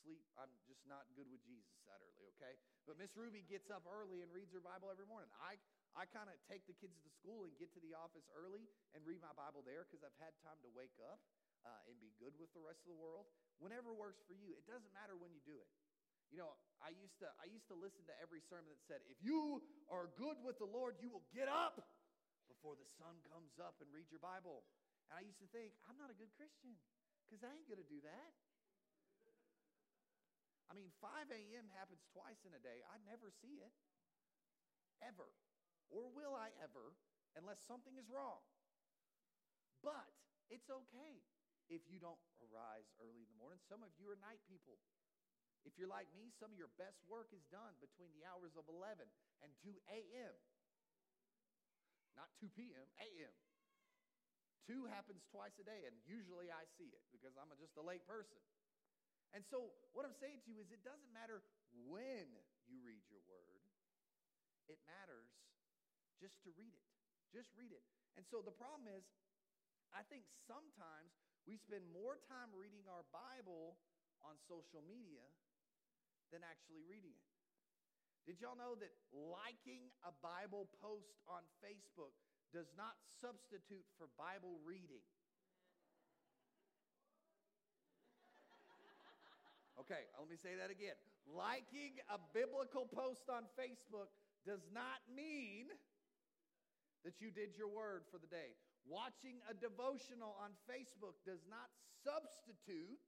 sleep. 0.03 0.21
I'm 0.37 0.51
just 0.69 0.83
not 0.85 1.07
good 1.15 1.31
with 1.31 1.41
Jesus 1.47 1.79
that 1.89 2.03
early, 2.03 2.29
okay? 2.37 2.59
But 2.85 3.01
Miss 3.01 3.15
Ruby 3.17 3.47
gets 3.47 3.73
up 3.73 3.89
early 3.89 4.21
and 4.21 4.29
reads 4.35 4.53
her 4.53 4.61
Bible 4.61 4.93
every 4.93 5.09
morning. 5.09 5.33
I, 5.41 5.57
I 5.97 6.05
kind 6.11 6.29
of 6.29 6.37
take 6.51 6.69
the 6.69 6.77
kids 6.77 6.99
to 7.01 7.11
school 7.15 7.49
and 7.49 7.55
get 7.57 7.73
to 7.79 7.81
the 7.81 7.97
office 7.97 8.27
early 8.37 8.69
and 8.93 9.01
read 9.07 9.23
my 9.25 9.33
Bible 9.33 9.65
there 9.65 9.89
because 9.89 10.05
I've 10.05 10.19
had 10.21 10.37
time 10.45 10.61
to 10.67 10.71
wake 10.77 10.95
up 11.01 11.23
uh, 11.65 11.89
and 11.89 11.97
be 12.01 12.13
good 12.21 12.37
with 12.37 12.53
the 12.53 12.61
rest 12.61 12.85
of 12.85 12.93
the 12.93 13.01
world. 13.01 13.29
Whenever 13.59 13.93
works 13.93 14.21
for 14.29 14.37
you, 14.37 14.53
it 14.57 14.65
doesn't 14.69 14.93
matter 14.93 15.17
when 15.17 15.33
you 15.33 15.41
do 15.49 15.57
it. 15.57 15.69
You 16.33 16.41
know, 16.41 16.57
I 16.81 16.93
used 16.93 17.17
to 17.21 17.29
I 17.41 17.47
used 17.47 17.69
to 17.69 17.77
listen 17.77 18.03
to 18.09 18.17
every 18.21 18.41
sermon 18.49 18.73
that 18.73 18.83
said, 18.89 19.01
"If 19.07 19.21
you 19.23 19.63
are 19.93 20.11
good 20.17 20.41
with 20.43 20.59
the 20.59 20.67
Lord, 20.67 20.99
you 20.99 21.13
will 21.13 21.25
get 21.31 21.47
up 21.47 21.79
before 22.49 22.75
the 22.75 22.89
sun 22.99 23.21
comes 23.29 23.55
up 23.61 23.79
and 23.81 23.89
read 23.93 24.09
your 24.11 24.25
Bible." 24.25 24.65
And 25.09 25.21
I 25.21 25.23
used 25.23 25.41
to 25.45 25.49
think, 25.53 25.77
I'm 25.85 26.01
not 26.01 26.09
a 26.09 26.17
good 26.17 26.33
Christian 26.33 26.73
because 27.25 27.45
I 27.45 27.53
ain't 27.53 27.69
going 27.69 27.81
to 27.81 27.93
do 27.93 28.01
that. 28.09 28.31
I 30.69 30.73
mean, 30.73 30.89
5 30.99 31.29
a.m. 31.29 31.69
happens 31.77 32.01
twice 32.17 32.41
in 32.49 32.57
a 32.57 32.63
day. 32.65 32.81
I 32.89 32.97
never 33.05 33.29
see 33.45 33.61
it. 33.61 33.73
Ever. 35.05 35.29
Or 35.93 36.09
will 36.17 36.33
I 36.33 36.49
ever, 36.65 36.97
unless 37.37 37.61
something 37.69 37.93
is 38.01 38.09
wrong. 38.09 38.41
But 39.85 40.09
it's 40.49 40.67
okay 40.73 41.21
if 41.73 41.85
you 41.89 41.99
don't 41.99 42.21
arise 42.45 42.89
early 43.01 43.25
in 43.25 43.31
the 43.31 43.41
morning. 43.41 43.61
Some 43.65 43.81
of 43.81 43.93
you 43.97 44.13
are 44.13 44.19
night 44.21 44.41
people. 44.49 44.77
If 45.65 45.81
you're 45.81 45.89
like 45.89 46.13
me, 46.13 46.29
some 46.37 46.53
of 46.53 46.59
your 46.61 46.73
best 46.77 47.01
work 47.09 47.33
is 47.33 47.41
done 47.49 47.73
between 47.81 48.13
the 48.13 48.29
hours 48.29 48.53
of 48.53 48.69
11 48.69 49.09
and 49.41 49.51
2 49.65 49.73
a.m. 49.89 50.37
Not 52.15 52.29
2 52.39 52.53
p.m., 52.53 52.85
a.m. 53.01 53.35
Two 54.69 54.89
happens 54.89 55.25
twice 55.29 55.57
a 55.61 55.65
day, 55.65 55.85
and 55.89 55.97
usually 56.05 56.49
I 56.53 56.65
see 56.77 56.89
it 56.89 57.05
because 57.13 57.37
I'm 57.37 57.49
just 57.61 57.77
a 57.81 57.85
late 57.85 58.05
person. 58.05 58.39
And 59.35 59.43
so, 59.45 59.75
what 59.97 60.07
I'm 60.07 60.15
saying 60.15 60.45
to 60.47 60.49
you 60.53 60.63
is, 60.63 60.71
it 60.71 60.85
doesn't 60.87 61.11
matter 61.11 61.43
when 61.91 62.29
you 62.71 62.79
read 62.85 63.03
your 63.11 63.21
word, 63.27 63.61
it 64.71 64.79
matters 64.87 65.27
just 66.23 66.39
to 66.47 66.55
read 66.55 66.71
it. 66.71 66.87
Just 67.35 67.51
read 67.59 67.75
it. 67.75 67.83
And 68.15 68.23
so, 68.25 68.41
the 68.41 68.55
problem 68.55 68.87
is, 68.87 69.03
I 69.91 70.07
think 70.07 70.23
sometimes 70.47 71.13
we 71.45 71.61
spend 71.61 71.85
more 71.93 72.17
time 72.25 72.49
reading 72.57 72.89
our 72.89 73.05
Bible 73.13 73.77
on 74.25 74.41
social 74.49 74.81
media 74.85 75.25
than 76.33 76.41
actually 76.41 76.81
reading 76.89 77.13
it. 77.13 77.31
Did 78.25 78.41
y'all 78.41 78.57
know 78.57 78.73
that 78.81 78.89
liking 79.13 79.93
a 80.01 80.13
Bible 80.25 80.73
post 80.81 81.21
on 81.29 81.45
Facebook 81.61 82.17
does 82.57 82.73
not 82.73 82.97
substitute 83.21 83.85
for 84.01 84.09
Bible 84.17 84.57
reading? 84.65 85.05
Okay, 89.77 90.09
let 90.17 90.31
me 90.33 90.41
say 90.41 90.57
that 90.57 90.73
again. 90.73 90.97
Liking 91.29 92.01
a 92.09 92.17
biblical 92.33 92.89
post 92.89 93.29
on 93.29 93.45
Facebook 93.53 94.09
does 94.49 94.65
not 94.73 95.05
mean 95.13 95.69
that 97.05 97.21
you 97.21 97.29
did 97.29 97.53
your 97.61 97.69
word 97.69 98.09
for 98.09 98.17
the 98.17 98.31
day. 98.33 98.57
Watching 98.85 99.41
a 99.49 99.57
devotional 99.57 100.37
on 100.45 100.53
Facebook 100.69 101.17
does 101.25 101.41
not 101.49 101.73
substitute 102.05 103.01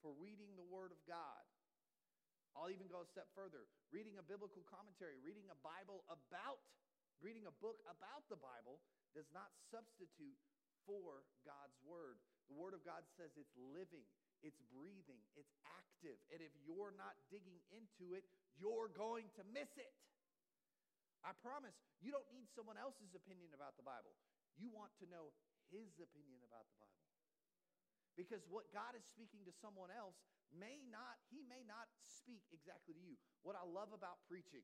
for 0.00 0.16
reading 0.16 0.56
the 0.56 0.64
Word 0.64 0.88
of 0.88 1.00
God. 1.04 1.44
I'll 2.56 2.72
even 2.72 2.88
go 2.88 3.04
a 3.04 3.08
step 3.08 3.28
further. 3.36 3.68
Reading 3.92 4.16
a 4.16 4.24
biblical 4.24 4.64
commentary, 4.64 5.20
reading 5.20 5.44
a 5.52 5.58
Bible 5.60 6.06
about, 6.08 6.64
reading 7.20 7.44
a 7.44 7.54
book 7.60 7.82
about 7.84 8.24
the 8.32 8.40
Bible 8.40 8.80
does 9.12 9.28
not 9.36 9.52
substitute 9.68 10.38
for 10.88 11.24
God's 11.44 11.76
Word. 11.84 12.16
The 12.48 12.56
Word 12.56 12.72
of 12.72 12.80
God 12.84 13.04
says 13.20 13.36
it's 13.36 13.56
living, 13.56 14.04
it's 14.40 14.60
breathing, 14.72 15.20
it's 15.36 15.52
active. 15.76 16.16
And 16.32 16.40
if 16.40 16.52
you're 16.64 16.92
not 16.96 17.16
digging 17.28 17.60
into 17.68 18.16
it, 18.16 18.24
you're 18.56 18.92
going 18.92 19.28
to 19.36 19.42
miss 19.52 19.72
it. 19.76 19.92
I 21.24 21.32
promise 21.40 21.72
you 22.04 22.12
don't 22.12 22.28
need 22.32 22.52
someone 22.52 22.76
else's 22.76 23.16
opinion 23.16 23.56
about 23.56 23.80
the 23.80 23.84
Bible. 23.84 24.12
You 24.58 24.70
want 24.70 24.94
to 25.02 25.06
know 25.10 25.34
his 25.72 25.98
opinion 25.98 26.42
about 26.46 26.66
the 26.70 26.78
Bible. 26.78 27.04
Because 28.14 28.46
what 28.46 28.70
God 28.70 28.94
is 28.94 29.02
speaking 29.02 29.42
to 29.46 29.52
someone 29.58 29.90
else 29.90 30.22
may 30.54 30.78
not, 30.86 31.18
he 31.34 31.42
may 31.42 31.66
not 31.66 31.90
speak 32.06 32.46
exactly 32.54 32.94
to 32.94 33.02
you. 33.02 33.18
What 33.42 33.58
I 33.58 33.66
love 33.66 33.90
about 33.90 34.22
preaching, 34.30 34.62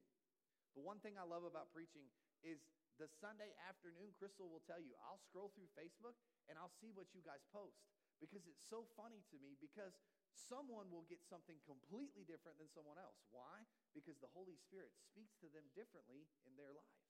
the 0.78 0.84
one 0.86 1.02
thing 1.02 1.18
I 1.18 1.26
love 1.26 1.42
about 1.42 1.74
preaching 1.74 2.06
is 2.46 2.62
the 3.02 3.10
Sunday 3.10 3.50
afternoon, 3.66 4.14
Crystal 4.14 4.46
will 4.46 4.62
tell 4.68 4.78
you, 4.78 4.94
I'll 5.02 5.18
scroll 5.18 5.50
through 5.56 5.72
Facebook 5.74 6.14
and 6.46 6.54
I'll 6.54 6.72
see 6.78 6.94
what 6.94 7.10
you 7.10 7.24
guys 7.26 7.42
post 7.50 7.82
because 8.22 8.44
it's 8.46 8.62
so 8.68 8.86
funny 8.94 9.24
to 9.32 9.36
me 9.40 9.56
because 9.58 9.98
someone 10.30 10.92
will 10.92 11.08
get 11.10 11.24
something 11.26 11.58
completely 11.66 12.22
different 12.28 12.60
than 12.60 12.70
someone 12.70 13.00
else. 13.00 13.18
Why? 13.32 13.66
Because 13.96 14.20
the 14.22 14.30
Holy 14.30 14.54
Spirit 14.54 14.94
speaks 14.94 15.34
to 15.42 15.48
them 15.50 15.66
differently 15.74 16.28
in 16.46 16.54
their 16.54 16.70
life. 16.70 17.09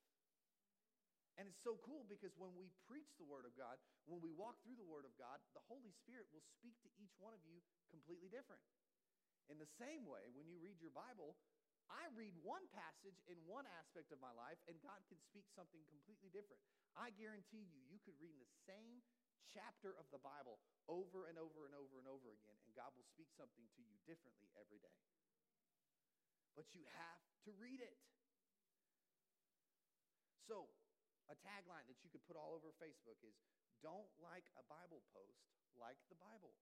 And 1.41 1.49
it's 1.49 1.65
so 1.65 1.81
cool 1.81 2.05
because 2.05 2.37
when 2.37 2.53
we 2.53 2.69
preach 2.85 3.17
the 3.17 3.25
Word 3.25 3.49
of 3.49 3.57
God, 3.57 3.81
when 4.05 4.21
we 4.21 4.29
walk 4.29 4.61
through 4.61 4.77
the 4.77 4.85
Word 4.85 5.09
of 5.09 5.17
God, 5.17 5.41
the 5.57 5.65
Holy 5.73 5.89
Spirit 6.05 6.29
will 6.37 6.45
speak 6.61 6.77
to 6.85 6.93
each 7.01 7.17
one 7.17 7.33
of 7.33 7.41
you 7.49 7.65
completely 7.89 8.29
different. 8.29 8.61
In 9.49 9.57
the 9.57 9.73
same 9.81 10.05
way, 10.05 10.29
when 10.37 10.45
you 10.45 10.61
read 10.61 10.77
your 10.85 10.93
Bible, 10.93 11.41
I 11.89 12.13
read 12.13 12.37
one 12.45 12.69
passage 12.77 13.17
in 13.25 13.41
one 13.49 13.65
aspect 13.81 14.13
of 14.13 14.21
my 14.21 14.37
life, 14.37 14.61
and 14.69 14.77
God 14.85 15.01
can 15.09 15.17
speak 15.33 15.49
something 15.57 15.81
completely 15.89 16.29
different. 16.29 16.61
I 16.93 17.09
guarantee 17.17 17.65
you, 17.65 17.81
you 17.89 17.97
could 18.05 18.21
read 18.21 18.37
the 18.37 18.53
same 18.69 19.01
chapter 19.49 19.97
of 19.97 20.05
the 20.13 20.21
Bible 20.21 20.61
over 20.93 21.25
and 21.25 21.41
over 21.41 21.65
and 21.65 21.73
over 21.73 21.97
and 21.97 22.07
over 22.07 22.37
again, 22.37 22.61
and 22.69 22.77
God 22.77 22.93
will 22.93 23.09
speak 23.17 23.33
something 23.33 23.65
to 23.65 23.81
you 23.81 23.97
differently 24.05 24.53
every 24.61 24.79
day. 24.79 24.99
But 26.53 26.77
you 26.77 26.85
have 27.01 27.25
to 27.49 27.57
read 27.57 27.81
it. 27.81 27.97
So, 30.45 30.69
a 31.31 31.37
tagline 31.47 31.87
that 31.87 32.03
you 32.03 32.11
could 32.11 32.27
put 32.27 32.35
all 32.35 32.59
over 32.59 32.75
Facebook 32.83 33.23
is 33.23 33.39
don't 33.81 34.11
like 34.19 34.45
a 34.59 34.65
Bible 34.67 35.01
post, 35.15 35.41
like 35.79 35.97
the 36.11 36.19
Bible. 36.19 36.53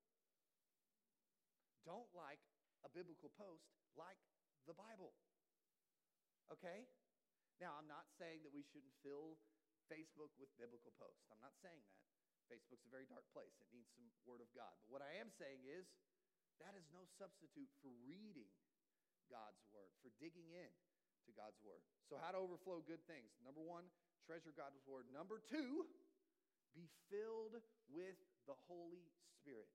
Don't 1.89 2.09
like 2.13 2.39
a 2.85 2.91
biblical 2.93 3.33
post, 3.35 3.65
like 3.97 4.21
the 4.69 4.77
Bible. 4.77 5.17
Okay? 6.53 6.85
Now, 7.59 7.75
I'm 7.75 7.91
not 7.91 8.07
saying 8.21 8.45
that 8.47 8.55
we 8.55 8.63
shouldn't 8.63 8.95
fill 9.03 9.41
Facebook 9.89 10.31
with 10.37 10.53
biblical 10.61 10.93
posts. 11.01 11.27
I'm 11.33 11.43
not 11.43 11.57
saying 11.59 11.81
that. 11.83 11.99
Facebook's 12.49 12.89
a 12.89 12.93
very 12.93 13.05
dark 13.05 13.29
place. 13.37 13.53
It 13.61 13.69
needs 13.69 13.93
some 13.93 14.09
Word 14.25 14.41
of 14.41 14.49
God. 14.57 14.73
But 14.81 14.89
what 14.89 15.05
I 15.05 15.21
am 15.21 15.29
saying 15.29 15.69
is 15.69 15.85
that 16.65 16.73
is 16.73 16.89
no 16.89 17.05
substitute 17.21 17.69
for 17.85 17.93
reading 18.09 18.49
God's 19.29 19.61
Word, 19.69 19.93
for 20.01 20.09
digging 20.17 20.49
in 20.57 20.73
to 21.29 21.31
God's 21.37 21.61
Word. 21.61 21.85
So, 22.09 22.17
how 22.17 22.33
to 22.33 22.41
overflow 22.41 22.81
good 22.81 23.05
things? 23.05 23.37
Number 23.45 23.61
one, 23.61 23.85
treasure 24.29 24.53
God's 24.53 24.77
Word. 24.85 25.09
Number 25.09 25.41
two, 25.41 25.89
be 26.77 26.85
filled 27.09 27.57
with 27.89 28.21
the 28.45 28.53
Holy 28.69 29.09
Spirit. 29.41 29.73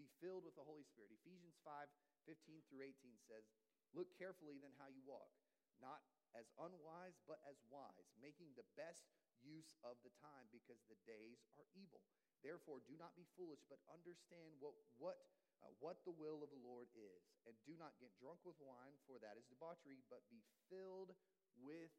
Be 0.00 0.08
filled 0.16 0.48
with 0.48 0.56
the 0.56 0.64
Holy 0.64 0.88
Spirit. 0.88 1.12
Ephesians 1.12 1.60
5 1.60 1.84
15 2.24 2.64
through 2.72 2.82
18 2.82 3.28
says, 3.28 3.44
Look 3.92 4.08
carefully 4.16 4.56
then 4.58 4.72
how 4.80 4.88
you 4.88 5.04
walk, 5.04 5.28
not 5.76 6.00
as 6.32 6.48
unwise, 6.56 7.20
but 7.28 7.38
as 7.44 7.60
wise, 7.68 8.08
making 8.16 8.56
the 8.56 8.66
best 8.80 9.06
use 9.44 9.76
of 9.84 10.00
the 10.02 10.10
time 10.24 10.48
because 10.50 10.80
the 10.88 10.98
days 11.04 11.44
are 11.60 11.68
evil. 11.76 12.00
Therefore, 12.40 12.80
do 12.88 12.96
not 12.96 13.12
be 13.14 13.28
foolish, 13.36 13.60
but 13.68 13.78
understand 13.92 14.56
what, 14.58 14.74
what, 14.96 15.20
uh, 15.62 15.70
what 15.78 16.00
the 16.08 16.16
will 16.16 16.40
of 16.42 16.50
the 16.50 16.64
Lord 16.64 16.88
is. 16.96 17.22
And 17.44 17.54
do 17.68 17.76
not 17.76 17.94
get 18.00 18.10
drunk 18.18 18.40
with 18.42 18.58
wine, 18.58 18.96
for 19.04 19.20
that 19.20 19.36
is 19.36 19.46
debauchery, 19.46 20.00
but 20.08 20.24
be 20.32 20.40
filled 20.66 21.14
with 21.60 21.92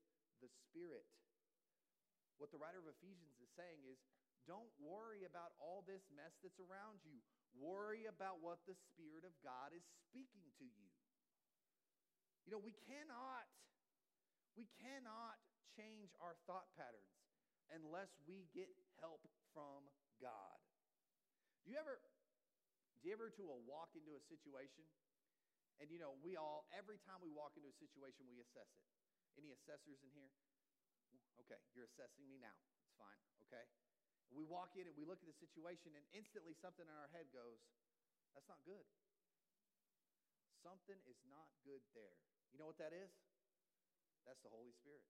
the 0.43 0.50
Spirit. 0.50 1.07
What 2.38 2.53
the 2.53 2.62
writer 2.62 2.77
of 2.77 2.89
Ephesians 2.89 3.38
is 3.41 3.50
saying 3.58 3.82
is 3.86 3.98
don't 4.46 4.72
worry 4.79 5.27
about 5.27 5.58
all 5.60 5.84
this 5.84 6.08
mess 6.15 6.32
that's 6.39 6.62
around 6.62 7.03
you. 7.03 7.20
Worry 7.58 8.08
about 8.08 8.39
what 8.39 8.63
the 8.63 8.77
Spirit 8.94 9.27
of 9.27 9.36
God 9.44 9.75
is 9.75 9.84
speaking 10.08 10.48
to 10.62 10.65
you. 10.65 10.89
You 12.48 12.56
know, 12.56 12.63
we 12.63 12.77
cannot, 12.88 13.44
we 14.56 14.72
cannot 14.79 15.36
change 15.75 16.15
our 16.24 16.39
thought 16.48 16.72
patterns 16.79 17.12
unless 17.75 18.08
we 18.24 18.48
get 18.56 18.72
help 19.03 19.20
from 19.51 19.84
God. 20.24 20.58
Do 21.67 21.75
you 21.75 21.77
ever 21.82 22.00
do 23.03 23.12
you 23.12 23.13
ever 23.13 23.29
to 23.29 23.44
a 23.46 23.60
walk 23.67 23.94
into 23.94 24.15
a 24.15 24.24
situation 24.25 24.88
and 25.77 25.91
you 25.91 26.01
know, 26.01 26.17
we 26.24 26.39
all 26.39 26.65
every 26.74 26.98
time 27.06 27.20
we 27.20 27.29
walk 27.29 27.53
into 27.60 27.70
a 27.70 27.77
situation 27.77 28.25
we 28.25 28.39
assess 28.41 28.70
it. 28.72 28.86
Any 29.38 29.53
assessors 29.53 30.01
in 30.01 30.10
here? 30.15 30.32
Okay, 31.46 31.60
you're 31.77 31.86
assessing 31.86 32.25
me 32.25 32.41
now. 32.41 32.56
It's 32.82 32.96
fine, 32.98 33.22
okay? 33.48 33.65
We 34.34 34.44
walk 34.44 34.75
in 34.75 34.89
and 34.89 34.96
we 34.98 35.08
look 35.08 35.22
at 35.24 35.29
the 35.29 35.38
situation 35.38 35.96
and 35.96 36.03
instantly 36.12 36.58
something 36.58 36.84
in 36.84 36.96
our 36.98 37.12
head 37.13 37.29
goes, 37.32 37.62
that's 38.36 38.50
not 38.50 38.60
good. 38.67 38.84
Something 40.62 41.00
is 41.08 41.17
not 41.32 41.48
good 41.63 41.82
there. 41.96 42.17
You 42.51 42.60
know 42.60 42.67
what 42.67 42.82
that 42.82 42.91
is? 42.91 43.13
That's 44.27 44.41
the 44.44 44.51
Holy 44.51 44.75
Spirit. 44.75 45.06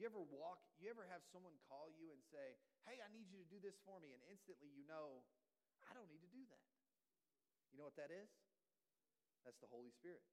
You 0.00 0.08
ever 0.08 0.24
walk, 0.32 0.64
you 0.80 0.88
ever 0.88 1.04
have 1.12 1.20
someone 1.28 1.52
call 1.68 1.92
you 1.92 2.08
and 2.08 2.24
say, 2.32 2.56
Hey, 2.88 3.04
I 3.04 3.12
need 3.12 3.28
you 3.28 3.36
to 3.36 3.48
do 3.52 3.60
this 3.60 3.76
for 3.84 4.00
me, 4.00 4.16
and 4.16 4.22
instantly 4.32 4.72
you 4.72 4.88
know, 4.88 5.20
I 5.84 5.92
don't 5.92 6.08
need 6.08 6.24
to 6.24 6.32
do 6.32 6.40
that. 6.48 6.64
You 7.68 7.76
know 7.76 7.84
what 7.84 8.00
that 8.00 8.08
is? 8.08 8.32
That's 9.44 9.60
the 9.60 9.68
Holy 9.68 9.92
Spirit. 9.92 10.24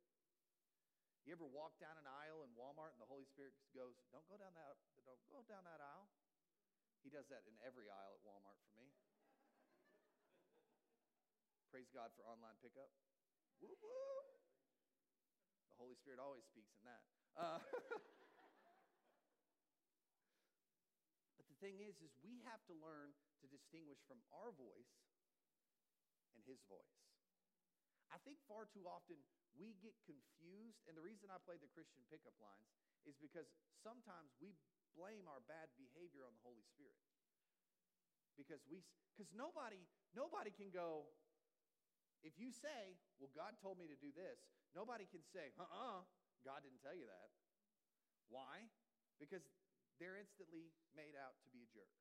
You 1.28 1.36
ever 1.36 1.52
walk 1.52 1.76
down 1.76 2.00
an 2.00 2.08
aisle 2.08 2.48
in 2.48 2.56
Walmart 2.56 2.96
and 2.96 3.04
the 3.04 3.12
Holy 3.12 3.28
Spirit 3.28 3.52
goes, 3.76 4.00
Don't 4.16 4.24
go 4.32 4.40
down 4.40 4.56
that, 4.56 4.80
don't 5.04 5.20
go 5.28 5.44
down 5.44 5.68
that 5.68 5.84
aisle. 5.84 6.08
He 7.04 7.12
does 7.12 7.28
that 7.28 7.44
in 7.44 7.52
every 7.68 7.92
aisle 7.92 8.16
at 8.16 8.24
Walmart 8.24 8.56
for 8.64 8.72
me. 8.80 8.96
Praise 11.68 11.92
God 11.92 12.16
for 12.16 12.24
online 12.24 12.56
pickup. 12.64 12.88
Woo 13.60 13.76
woo. 13.76 14.24
The 15.76 15.76
Holy 15.76 16.00
Spirit 16.00 16.24
always 16.24 16.48
speaks 16.48 16.72
in 16.80 16.88
that. 16.88 17.04
Uh, 17.36 17.60
but 21.36 21.44
the 21.52 21.60
thing 21.60 21.84
is 21.84 22.00
is 22.00 22.16
we 22.24 22.40
have 22.48 22.64
to 22.72 22.74
learn 22.80 23.12
to 23.44 23.52
distinguish 23.52 24.00
from 24.08 24.24
our 24.32 24.56
voice 24.56 24.96
and 26.32 26.40
his 26.48 26.64
voice. 26.72 27.04
I 28.12 28.18
think 28.24 28.40
far 28.48 28.68
too 28.70 28.88
often 28.88 29.20
we 29.58 29.76
get 29.82 29.98
confused 30.06 30.86
and 30.88 30.96
the 30.96 31.04
reason 31.04 31.28
I 31.34 31.42
play 31.42 31.58
the 31.60 31.72
Christian 31.74 32.06
pickup 32.08 32.38
lines 32.40 32.72
is 33.04 33.18
because 33.18 33.50
sometimes 33.82 34.32
we 34.38 34.56
blame 34.96 35.26
our 35.30 35.44
bad 35.46 35.70
behavior 35.76 36.26
on 36.26 36.34
the 36.34 36.44
Holy 36.44 36.64
Spirit. 36.64 36.98
Because 38.38 38.62
we 38.70 38.86
cuz 39.18 39.34
nobody 39.34 39.82
nobody 40.14 40.54
can 40.54 40.70
go 40.70 41.10
if 42.26 42.38
you 42.38 42.50
say, 42.52 42.98
"Well, 43.20 43.30
God 43.34 43.58
told 43.62 43.78
me 43.78 43.88
to 43.88 43.96
do 43.96 44.12
this," 44.12 44.42
nobody 44.74 45.06
can 45.06 45.24
say, 45.24 45.54
"Uh-uh, 45.58 46.06
God 46.44 46.64
didn't 46.64 46.82
tell 46.82 46.96
you 46.96 47.06
that." 47.06 47.30
Why? 48.30 48.70
Because 49.18 49.46
they're 49.98 50.18
instantly 50.18 50.74
made 50.94 51.16
out 51.16 51.42
to 51.44 51.50
be 51.50 51.64
a 51.64 51.68
jerk. 51.68 51.94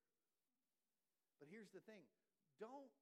But 1.39 1.49
here's 1.49 1.71
the 1.71 1.81
thing 1.81 2.05
don't 2.59 2.93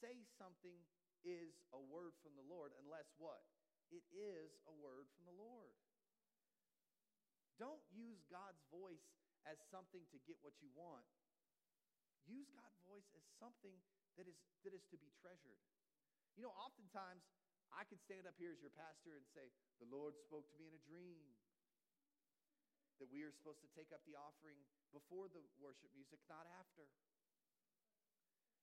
say 0.00 0.24
something 0.36 0.84
is 1.24 1.52
a 1.74 1.80
word 1.80 2.16
from 2.24 2.36
the 2.36 2.46
Lord 2.46 2.72
unless 2.80 3.08
what? 3.16 3.42
It 3.90 4.06
is 4.14 4.54
a 4.70 4.74
word 4.78 5.10
from 5.18 5.26
the 5.26 5.36
Lord. 5.36 5.74
Don't 7.58 7.82
use 7.92 8.24
God's 8.30 8.62
voice 8.72 9.04
as 9.44 9.60
something 9.68 10.06
to 10.14 10.18
get 10.24 10.40
what 10.40 10.56
you 10.64 10.72
want. 10.72 11.04
Use 12.24 12.48
God's 12.54 12.78
voice 12.86 13.08
as 13.12 13.24
something 13.36 13.76
that 14.16 14.24
is, 14.30 14.38
that 14.64 14.72
is 14.72 14.84
to 14.88 14.96
be 14.96 15.10
treasured. 15.20 15.60
You 16.38 16.46
know, 16.46 16.54
oftentimes 16.56 17.26
I 17.74 17.84
could 17.84 18.00
stand 18.00 18.24
up 18.24 18.38
here 18.38 18.54
as 18.54 18.62
your 18.62 18.72
pastor 18.72 19.18
and 19.18 19.26
say, 19.34 19.50
The 19.82 19.90
Lord 19.90 20.16
spoke 20.16 20.46
to 20.54 20.56
me 20.56 20.70
in 20.70 20.74
a 20.74 20.84
dream 20.86 21.20
that 23.00 23.08
we 23.08 23.24
are 23.24 23.32
supposed 23.32 23.64
to 23.64 23.70
take 23.72 23.90
up 23.96 24.04
the 24.04 24.14
offering 24.14 24.60
before 24.92 25.32
the 25.32 25.40
worship 25.56 25.88
music, 25.96 26.20
not 26.28 26.44
after. 26.60 26.84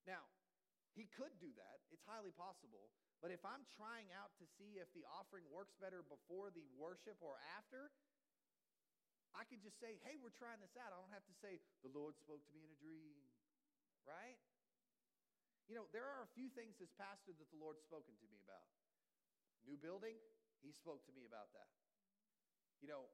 Now, 0.06 0.30
he 0.98 1.06
could 1.14 1.38
do 1.38 1.54
that. 1.54 1.78
It's 1.94 2.02
highly 2.10 2.34
possible. 2.34 2.90
But 3.22 3.30
if 3.30 3.46
I'm 3.46 3.62
trying 3.78 4.10
out 4.18 4.34
to 4.42 4.46
see 4.58 4.82
if 4.82 4.90
the 4.98 5.06
offering 5.06 5.46
works 5.54 5.78
better 5.78 6.02
before 6.02 6.50
the 6.50 6.66
worship 6.74 7.22
or 7.22 7.38
after, 7.54 7.94
I 9.38 9.46
could 9.46 9.62
just 9.62 9.78
say, 9.78 10.02
hey, 10.02 10.18
we're 10.18 10.34
trying 10.34 10.58
this 10.58 10.74
out. 10.82 10.90
I 10.90 10.98
don't 10.98 11.14
have 11.14 11.26
to 11.30 11.38
say, 11.38 11.62
the 11.86 11.94
Lord 11.94 12.18
spoke 12.18 12.42
to 12.50 12.54
me 12.58 12.66
in 12.66 12.74
a 12.74 12.80
dream, 12.82 13.22
right? 14.10 14.42
You 15.70 15.78
know, 15.78 15.86
there 15.94 16.10
are 16.10 16.26
a 16.26 16.32
few 16.34 16.50
things 16.58 16.82
as 16.82 16.90
pastor 16.98 17.38
that 17.38 17.50
the 17.54 17.60
Lord's 17.62 17.86
spoken 17.86 18.18
to 18.18 18.28
me 18.34 18.42
about. 18.42 18.66
New 19.70 19.78
building, 19.78 20.18
he 20.66 20.74
spoke 20.74 21.06
to 21.06 21.14
me 21.14 21.30
about 21.30 21.54
that. 21.54 21.70
You 22.82 22.90
know, 22.90 23.14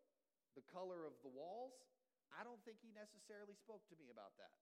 the 0.55 0.63
color 0.71 1.03
of 1.03 1.17
the 1.25 1.33
walls, 1.33 1.75
I 2.31 2.45
don't 2.45 2.61
think 2.63 2.79
he 2.79 2.93
necessarily 2.93 3.57
spoke 3.57 3.83
to 3.91 3.97
me 3.99 4.07
about 4.13 4.37
that. 4.39 4.55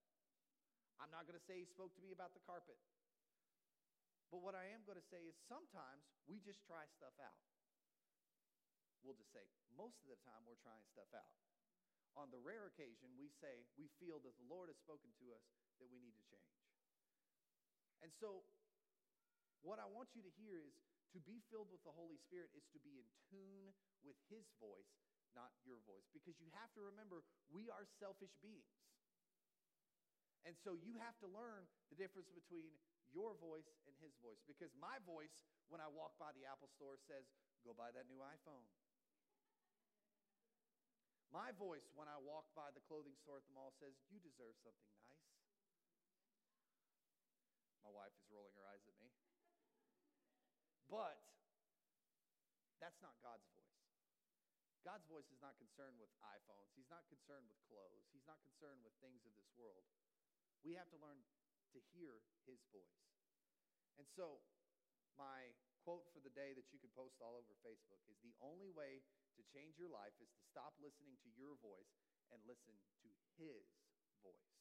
I'm 1.03 1.11
not 1.11 1.25
going 1.27 1.35
to 1.35 1.45
say 1.45 1.59
he 1.59 1.67
spoke 1.67 1.91
to 1.97 2.03
me 2.03 2.13
about 2.13 2.31
the 2.31 2.43
carpet. 2.45 2.77
But 4.31 4.39
what 4.39 4.55
I 4.55 4.71
am 4.71 4.87
going 4.87 4.95
to 4.95 5.09
say 5.11 5.27
is 5.27 5.35
sometimes 5.51 6.07
we 6.23 6.39
just 6.39 6.63
try 6.63 6.87
stuff 6.87 7.13
out. 7.19 7.43
We'll 9.03 9.19
just 9.19 9.35
say, 9.35 9.43
most 9.75 9.99
of 10.01 10.07
the 10.07 10.19
time 10.23 10.47
we're 10.47 10.61
trying 10.63 10.87
stuff 10.87 11.11
out. 11.11 11.35
On 12.15 12.31
the 12.31 12.39
rare 12.39 12.71
occasion, 12.71 13.11
we 13.19 13.27
say, 13.27 13.67
we 13.75 13.91
feel 13.99 14.23
that 14.23 14.35
the 14.39 14.47
Lord 14.47 14.71
has 14.71 14.79
spoken 14.79 15.11
to 15.19 15.35
us 15.35 15.43
that 15.83 15.91
we 15.91 15.99
need 15.99 16.15
to 16.15 16.25
change. 16.31 16.55
And 17.99 18.11
so, 18.23 18.47
what 19.63 19.83
I 19.83 19.87
want 19.87 20.15
you 20.15 20.23
to 20.23 20.33
hear 20.39 20.63
is 20.63 20.75
to 21.11 21.19
be 21.23 21.43
filled 21.51 21.67
with 21.67 21.83
the 21.83 21.91
Holy 21.91 22.17
Spirit 22.23 22.55
is 22.55 22.63
to 22.71 22.79
be 22.79 22.99
in 22.99 23.07
tune 23.27 23.75
with 24.03 24.15
His 24.31 24.47
voice, 24.63 24.91
not 25.35 25.51
your 25.67 25.83
voice. 25.83 26.07
Because 26.15 26.39
you 26.39 26.47
have 26.55 26.71
to 26.79 26.81
remember, 26.81 27.23
we 27.51 27.67
are 27.67 27.83
selfish 27.99 28.31
beings. 28.39 28.79
And 30.47 30.57
so 30.57 30.73
you 30.73 30.97
have 31.03 31.13
to 31.21 31.29
learn 31.29 31.69
the 31.93 31.97
difference 31.99 32.31
between 32.33 32.73
your 33.11 33.35
voice 33.37 33.67
and 33.87 33.95
his 33.99 34.15
voice. 34.23 34.39
Because 34.47 34.71
my 34.79 34.99
voice, 35.03 35.43
when 35.67 35.83
I 35.83 35.87
walk 35.91 36.15
by 36.15 36.31
the 36.35 36.47
Apple 36.47 36.71
store, 36.71 36.95
says, 37.07 37.27
Go 37.61 37.77
buy 37.77 37.93
that 37.93 38.09
new 38.09 38.17
iPhone. 38.25 38.65
My 41.29 41.53
voice, 41.55 41.87
when 41.95 42.09
I 42.11 42.17
walk 42.19 42.49
by 42.57 42.73
the 42.73 42.83
clothing 42.89 43.15
store 43.15 43.39
at 43.39 43.45
the 43.45 43.53
mall, 43.55 43.71
says, 43.77 43.93
You 44.09 44.19
deserve 44.19 44.57
something 44.59 44.91
nice. 45.05 45.27
My 47.85 47.91
wife 47.93 48.11
is 48.17 48.25
rolling 48.33 48.55
her 48.57 48.65
eyes 48.67 48.83
at 48.83 48.97
me. 48.99 49.13
But 50.89 51.21
that's 52.83 52.99
not 52.99 53.15
God's 53.23 53.47
voice. 53.55 53.79
God's 54.81 55.05
voice 55.05 55.29
is 55.29 55.37
not 55.39 55.53
concerned 55.61 56.01
with 56.01 56.09
iPhones. 56.25 56.73
He's 56.73 56.89
not 56.89 57.05
concerned 57.05 57.45
with 57.45 57.61
clothes. 57.69 58.09
He's 58.09 58.25
not 58.25 58.41
concerned 58.41 58.81
with 58.81 58.97
things 58.97 59.21
of 59.23 59.31
this 59.37 59.47
world. 59.53 59.85
We 60.65 60.73
have 60.73 60.89
to 60.89 60.97
learn 60.97 61.21
to 61.73 61.79
hear 61.95 62.21
his 62.47 62.59
voice. 62.71 63.03
And 63.99 64.07
so, 64.07 64.41
my 65.19 65.53
quote 65.81 66.05
for 66.13 66.21
the 66.21 66.33
day 66.33 66.53
that 66.53 66.69
you 66.69 66.77
could 66.77 66.93
post 66.93 67.17
all 67.19 67.37
over 67.37 67.53
Facebook 67.65 68.01
is 68.05 68.21
the 68.21 68.37
only 68.41 68.69
way 68.69 69.01
to 69.35 69.41
change 69.49 69.81
your 69.81 69.89
life 69.89 70.13
is 70.21 70.29
to 70.29 70.43
stop 70.45 70.77
listening 70.77 71.17
to 71.25 71.29
your 71.33 71.57
voice 71.59 71.97
and 72.29 72.39
listen 72.45 72.77
to 73.01 73.09
his 73.41 73.65
voice. 74.21 74.51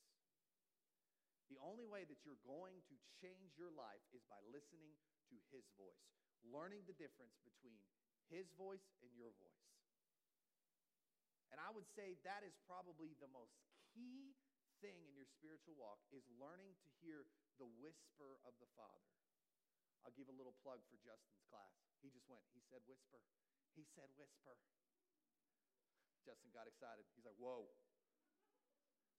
The 1.52 1.58
only 1.60 1.84
way 1.90 2.06
that 2.06 2.22
you're 2.22 2.40
going 2.46 2.78
to 2.86 2.96
change 3.18 3.58
your 3.58 3.74
life 3.74 4.02
is 4.14 4.22
by 4.30 4.38
listening 4.48 4.94
to 5.28 5.36
his 5.50 5.66
voice, 5.74 6.06
learning 6.46 6.86
the 6.86 6.96
difference 6.96 7.34
between 7.42 7.82
his 8.30 8.46
voice 8.54 8.86
and 9.02 9.10
your 9.18 9.34
voice. 9.36 9.66
And 11.50 11.58
I 11.58 11.74
would 11.74 11.90
say 11.98 12.14
that 12.22 12.46
is 12.46 12.54
probably 12.70 13.18
the 13.18 13.30
most 13.34 13.58
key 13.90 14.38
thing 14.80 15.00
in 15.04 15.12
your 15.12 15.28
spiritual 15.28 15.76
walk 15.76 16.00
is 16.10 16.24
learning 16.40 16.72
to 16.80 16.88
hear 17.04 17.28
the 17.60 17.68
whisper 17.80 18.40
of 18.48 18.56
the 18.60 18.68
Father. 18.76 19.12
I'll 20.04 20.16
give 20.16 20.32
a 20.32 20.36
little 20.36 20.56
plug 20.64 20.80
for 20.88 20.96
Justin's 21.04 21.44
class. 21.52 21.76
He 22.00 22.08
just 22.08 22.24
went, 22.28 22.40
he 22.56 22.64
said 22.72 22.80
whisper. 22.88 23.20
He 23.76 23.84
said 23.92 24.08
whisper. 24.16 24.56
Justin 26.24 26.52
got 26.56 26.64
excited. 26.64 27.04
He's 27.12 27.24
like, 27.28 27.36
whoa. 27.36 27.68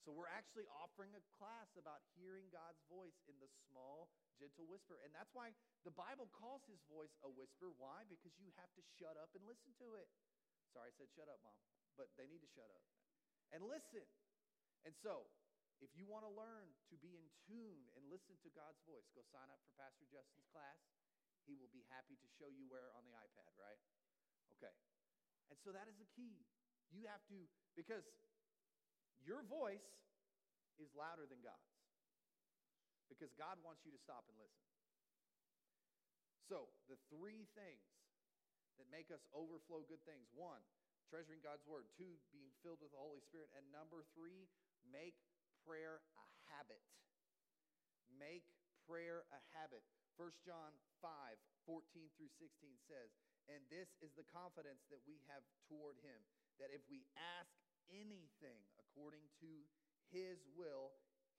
So 0.02 0.10
we're 0.10 0.30
actually 0.34 0.66
offering 0.82 1.14
a 1.14 1.22
class 1.38 1.70
about 1.78 2.02
hearing 2.18 2.50
God's 2.50 2.82
voice 2.90 3.22
in 3.30 3.38
the 3.38 3.50
small, 3.70 4.10
gentle 4.42 4.66
whisper. 4.66 4.98
And 5.06 5.14
that's 5.14 5.30
why 5.38 5.54
the 5.86 5.94
Bible 5.94 6.26
calls 6.34 6.66
his 6.66 6.82
voice 6.90 7.14
a 7.22 7.30
whisper. 7.30 7.70
Why? 7.78 8.02
Because 8.10 8.34
you 8.42 8.50
have 8.58 8.74
to 8.74 8.82
shut 8.98 9.14
up 9.22 9.30
and 9.38 9.46
listen 9.46 9.70
to 9.78 9.94
it. 10.02 10.10
Sorry, 10.74 10.90
I 10.90 10.94
said 10.98 11.14
shut 11.14 11.30
up, 11.30 11.38
Mom. 11.46 11.54
But 12.02 12.10
they 12.18 12.26
need 12.26 12.42
to 12.42 12.50
shut 12.50 12.66
up 12.74 12.82
and 13.54 13.62
listen. 13.70 14.02
And 14.90 14.98
so 15.06 15.30
if 15.82 15.90
you 15.98 16.06
want 16.06 16.22
to 16.24 16.32
learn 16.32 16.70
to 16.94 16.96
be 17.02 17.18
in 17.18 17.26
tune 17.50 17.90
and 17.98 18.06
listen 18.06 18.38
to 18.46 18.50
God's 18.54 18.78
voice, 18.86 19.06
go 19.18 19.26
sign 19.34 19.50
up 19.50 19.58
for 19.66 19.74
Pastor 19.82 20.06
Justin's 20.14 20.46
class. 20.54 20.78
He 21.50 21.58
will 21.58 21.74
be 21.74 21.82
happy 21.90 22.14
to 22.22 22.28
show 22.38 22.54
you 22.54 22.70
where 22.70 22.94
on 22.94 23.02
the 23.10 23.18
iPad, 23.18 23.50
right? 23.58 23.82
Okay. 24.58 24.72
And 25.50 25.58
so 25.58 25.74
that 25.74 25.90
is 25.90 25.98
the 25.98 26.08
key. 26.14 26.46
You 26.94 27.10
have 27.10 27.26
to, 27.34 27.50
because 27.74 28.06
your 29.26 29.42
voice 29.50 29.90
is 30.78 30.94
louder 30.94 31.26
than 31.26 31.42
God's. 31.42 31.74
Because 33.10 33.34
God 33.36 33.58
wants 33.66 33.82
you 33.82 33.92
to 33.92 34.00
stop 34.00 34.30
and 34.30 34.38
listen. 34.38 34.64
So, 36.48 36.70
the 36.88 37.00
three 37.12 37.48
things 37.58 37.90
that 38.80 38.88
make 38.92 39.12
us 39.12 39.24
overflow 39.36 39.84
good 39.88 40.04
things 40.08 40.28
one, 40.36 40.62
treasuring 41.12 41.44
God's 41.44 41.64
word. 41.68 41.88
Two, 42.00 42.16
being 42.32 42.52
filled 42.64 42.80
with 42.80 42.96
the 42.96 43.02
Holy 43.02 43.20
Spirit. 43.28 43.52
And 43.56 43.68
number 43.72 44.08
three, 44.16 44.48
make 44.88 45.20
prayer 45.66 46.02
a 46.18 46.26
habit. 46.52 46.82
Make 48.12 48.46
prayer 48.86 49.26
a 49.32 49.42
habit. 49.58 49.86
1 50.20 50.30
John 50.46 50.76
5 51.00 51.10
14 51.66 52.10
through 52.18 52.34
16 52.42 52.74
says, 52.90 53.10
And 53.48 53.62
this 53.70 53.94
is 54.02 54.14
the 54.18 54.28
confidence 54.30 54.86
that 54.90 55.02
we 55.06 55.22
have 55.30 55.46
toward 55.70 55.98
him, 56.02 56.20
that 56.58 56.74
if 56.74 56.82
we 56.90 57.06
ask 57.38 57.54
anything 57.90 58.62
according 58.82 59.26
to 59.42 59.52
his 60.10 60.42
will, 60.58 60.94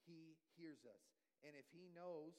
he 0.06 0.38
hears 0.56 0.82
us. 0.87 1.04
And 1.42 1.54
if 1.58 1.66
he 1.74 1.90
knows, 1.90 2.35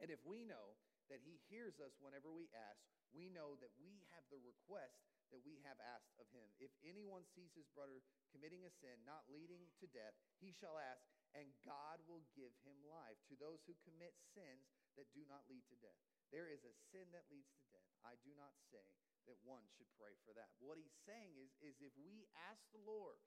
and 0.00 0.08
if 0.08 0.20
we 0.24 0.44
know 0.44 0.76
that 1.12 1.20
he 1.24 1.42
hears 1.50 1.76
us 1.82 1.96
whenever 1.98 2.30
we 2.30 2.48
ask, 2.54 2.80
we 3.10 3.28
know 3.28 3.58
that 3.58 3.74
we 3.82 4.00
have 4.14 4.22
the 4.30 4.38
request 4.40 5.09
that 5.30 5.42
we 5.46 5.62
have 5.66 5.78
asked 5.82 6.14
of 6.18 6.26
him. 6.34 6.46
If 6.58 6.70
anyone 6.82 7.26
sees 7.34 7.54
his 7.54 7.66
brother 7.74 8.02
committing 8.30 8.66
a 8.66 8.72
sin 8.82 9.00
not 9.06 9.26
leading 9.30 9.70
to 9.82 9.86
death, 9.90 10.14
he 10.38 10.50
shall 10.54 10.78
ask, 10.78 11.02
and 11.34 11.50
God 11.62 12.02
will 12.10 12.26
give 12.34 12.50
him 12.66 12.78
life. 12.86 13.18
To 13.30 13.38
those 13.38 13.62
who 13.66 13.74
commit 13.86 14.14
sins 14.34 14.66
that 14.98 15.10
do 15.14 15.22
not 15.30 15.46
lead 15.46 15.62
to 15.70 15.78
death, 15.78 15.98
there 16.34 16.50
is 16.50 16.62
a 16.66 16.74
sin 16.90 17.06
that 17.14 17.30
leads 17.30 17.50
to 17.62 17.66
death. 17.70 17.90
I 18.02 18.18
do 18.22 18.34
not 18.34 18.54
say 18.70 18.82
that 19.30 19.38
one 19.46 19.66
should 19.78 19.90
pray 19.98 20.18
for 20.26 20.34
that. 20.34 20.50
What 20.58 20.78
he's 20.78 20.94
saying 21.06 21.38
is, 21.38 21.50
is 21.62 21.78
if 21.78 21.94
we 22.02 22.26
ask 22.50 22.62
the 22.74 22.82
Lord 22.82 23.18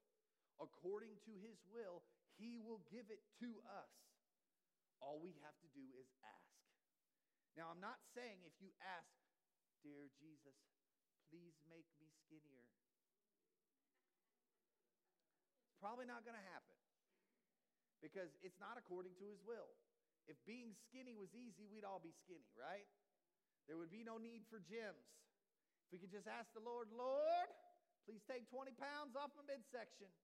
according 0.60 1.16
to 1.24 1.32
his 1.40 1.56
will, 1.68 2.04
he 2.36 2.60
will 2.60 2.82
give 2.90 3.08
it 3.08 3.24
to 3.40 3.50
us. 3.64 3.92
All 5.00 5.20
we 5.20 5.36
have 5.44 5.56
to 5.60 5.68
do 5.72 5.84
is 5.96 6.08
ask. 6.24 6.54
Now, 7.54 7.70
I'm 7.70 7.82
not 7.82 8.02
saying 8.16 8.42
if 8.42 8.56
you 8.58 8.74
ask, 8.82 9.10
Dear 9.84 10.08
Jesus, 10.16 10.56
please 11.34 11.58
make 11.66 11.90
me 11.98 12.06
skinnier. 12.22 12.70
It's 15.66 15.82
probably 15.82 16.06
not 16.06 16.22
going 16.22 16.38
to 16.38 16.46
happen 16.54 16.78
because 17.98 18.30
it's 18.46 18.62
not 18.62 18.78
according 18.78 19.18
to 19.18 19.26
his 19.26 19.42
will. 19.42 19.74
If 20.30 20.38
being 20.46 20.78
skinny 20.86 21.18
was 21.18 21.34
easy, 21.34 21.66
we'd 21.66 21.82
all 21.82 21.98
be 21.98 22.14
skinny, 22.14 22.54
right? 22.54 22.86
There 23.66 23.74
would 23.74 23.90
be 23.90 24.06
no 24.06 24.14
need 24.14 24.46
for 24.46 24.62
gyms. 24.62 25.10
If 25.82 25.90
we 25.90 25.98
could 25.98 26.14
just 26.14 26.30
ask 26.30 26.54
the 26.54 26.62
Lord, 26.62 26.94
Lord, 26.94 27.50
please 28.06 28.22
take 28.30 28.46
20 28.46 28.70
pounds 28.78 29.18
off 29.18 29.34
my 29.34 29.42
midsection. 29.42 30.14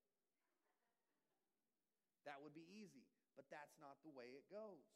That 2.23 2.38
would 2.38 2.55
be 2.55 2.70
easy, 2.70 3.03
but 3.35 3.51
that's 3.51 3.75
not 3.83 3.99
the 4.07 4.14
way 4.14 4.31
it 4.38 4.46
goes. 4.46 4.87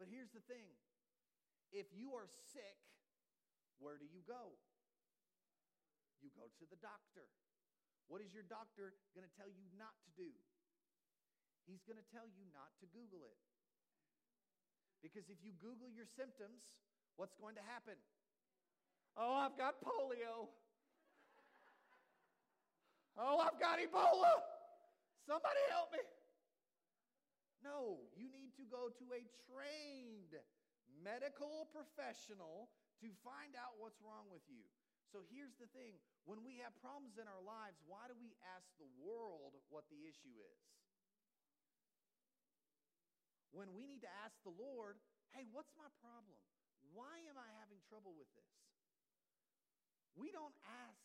But 0.00 0.08
here's 0.08 0.32
the 0.32 0.40
thing 0.48 0.72
if 1.76 1.92
you 1.92 2.16
are 2.16 2.32
sick, 2.48 2.80
where 3.78 4.00
do 4.00 4.08
you 4.08 4.24
go? 4.24 4.56
You 6.22 6.30
go 6.34 6.50
to 6.50 6.64
the 6.66 6.78
doctor. 6.82 7.26
What 8.08 8.24
is 8.24 8.32
your 8.32 8.46
doctor 8.46 8.96
going 9.12 9.26
to 9.26 9.34
tell 9.36 9.50
you 9.50 9.68
not 9.76 9.94
to 10.08 10.10
do? 10.16 10.32
He's 11.68 11.84
going 11.84 12.00
to 12.00 12.08
tell 12.08 12.24
you 12.24 12.48
not 12.56 12.72
to 12.80 12.88
Google 12.88 13.22
it. 13.28 13.36
Because 15.04 15.28
if 15.28 15.38
you 15.44 15.52
Google 15.60 15.92
your 15.92 16.08
symptoms, 16.08 16.80
what's 17.20 17.36
going 17.36 17.54
to 17.54 17.64
happen? 17.68 17.94
Oh, 19.14 19.36
I've 19.36 19.54
got 19.60 19.78
polio. 19.84 20.48
Oh, 23.18 23.42
I've 23.42 23.58
got 23.58 23.82
Ebola. 23.82 24.30
Somebody 25.26 25.62
help 25.74 25.90
me. 25.90 26.02
No, 27.66 27.98
you 28.14 28.30
need 28.30 28.54
to 28.56 28.64
go 28.70 28.94
to 28.94 29.06
a 29.12 29.22
trained 29.50 30.38
medical 31.02 31.66
professional 31.74 32.70
to 33.02 33.10
find 33.26 33.58
out 33.58 33.74
what's 33.82 33.98
wrong 33.98 34.30
with 34.30 34.46
you. 34.46 34.62
So 35.08 35.24
here's 35.32 35.56
the 35.56 35.70
thing 35.72 35.96
when 36.28 36.44
we 36.44 36.60
have 36.60 36.76
problems 36.84 37.16
in 37.16 37.24
our 37.24 37.40
lives, 37.40 37.80
why 37.88 38.04
do 38.08 38.14
we 38.20 38.36
ask 38.52 38.68
the 38.76 38.88
world 39.00 39.56
what 39.72 39.88
the 39.88 40.04
issue 40.04 40.36
is? 40.36 40.60
When 43.48 43.72
we 43.72 43.88
need 43.88 44.04
to 44.04 44.12
ask 44.20 44.36
the 44.44 44.52
Lord, 44.52 45.00
hey, 45.32 45.48
what's 45.48 45.72
my 45.80 45.88
problem? 46.04 46.36
Why 46.92 47.24
am 47.32 47.40
I 47.40 47.48
having 47.64 47.80
trouble 47.88 48.12
with 48.12 48.28
this? 48.36 48.52
We 50.12 50.28
don't 50.28 50.54
ask, 50.84 51.00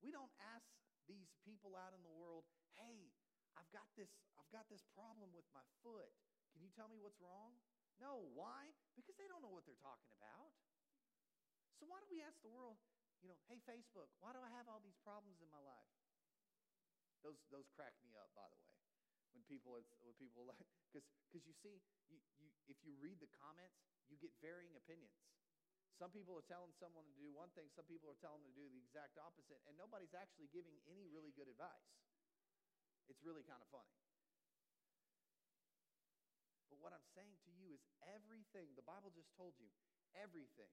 we 0.00 0.08
don't 0.08 0.32
ask 0.56 0.64
these 1.04 1.28
people 1.44 1.76
out 1.76 1.92
in 1.92 2.00
the 2.00 2.14
world, 2.16 2.48
hey, 2.80 3.12
I've 3.60 3.68
got 3.72 3.86
this, 4.00 4.08
I've 4.40 4.48
got 4.48 4.64
this 4.72 4.84
problem 4.96 5.28
with 5.36 5.44
my 5.52 5.64
foot. 5.84 6.08
Can 6.56 6.64
you 6.64 6.72
tell 6.72 6.88
me 6.88 6.96
what's 6.96 7.20
wrong? 7.20 7.52
No. 8.00 8.28
Why? 8.32 8.72
Because 8.96 9.16
they 9.16 9.28
don't 9.28 9.40
know 9.44 9.52
what 9.52 9.64
they're 9.68 9.80
talking 9.84 10.12
about. 10.16 10.52
So 11.76 11.84
why 11.84 12.00
do 12.00 12.08
we 12.08 12.24
ask 12.24 12.40
the 12.40 12.52
world, 12.52 12.80
you 13.20 13.28
know, 13.28 13.38
hey 13.48 13.60
Facebook, 13.64 14.10
why 14.20 14.32
do 14.32 14.40
I 14.40 14.50
have 14.52 14.68
all 14.68 14.80
these 14.84 14.98
problems 15.04 15.40
in 15.40 15.48
my 15.48 15.62
life? 15.62 15.92
Those 17.24 17.40
those 17.48 17.66
crack 17.72 17.96
me 18.04 18.14
up, 18.16 18.30
by 18.36 18.46
the 18.46 18.58
way. 18.60 18.74
When 19.34 19.42
people 19.48 19.76
it's 19.80 19.90
when 20.04 20.14
people 20.16 20.46
like 20.50 20.62
because 20.92 21.44
you 21.44 21.54
see 21.60 21.80
you, 22.08 22.20
you 22.40 22.48
if 22.68 22.78
you 22.84 22.94
read 23.00 23.18
the 23.18 23.30
comments, 23.36 23.76
you 24.06 24.16
get 24.20 24.32
varying 24.40 24.76
opinions. 24.76 25.16
Some 25.96 26.12
people 26.12 26.36
are 26.36 26.44
telling 26.44 26.76
someone 26.76 27.08
to 27.08 27.16
do 27.16 27.32
one 27.32 27.48
thing, 27.56 27.72
some 27.72 27.88
people 27.88 28.12
are 28.12 28.20
telling 28.20 28.44
them 28.44 28.52
to 28.52 28.60
do 28.60 28.68
the 28.68 28.80
exact 28.84 29.16
opposite, 29.16 29.64
and 29.64 29.72
nobody's 29.80 30.12
actually 30.12 30.52
giving 30.52 30.76
any 30.84 31.08
really 31.08 31.32
good 31.32 31.48
advice. 31.48 31.88
It's 33.08 33.24
really 33.24 33.40
kind 33.48 33.64
of 33.64 33.68
funny. 33.72 33.96
But 36.68 36.84
what 36.84 36.92
I'm 36.92 37.06
saying 37.16 37.40
to 37.48 37.50
you 37.56 37.72
is 37.72 37.80
everything, 38.04 38.76
the 38.76 38.84
Bible 38.84 39.08
just 39.08 39.32
told 39.40 39.56
you, 39.56 39.72
everything, 40.12 40.68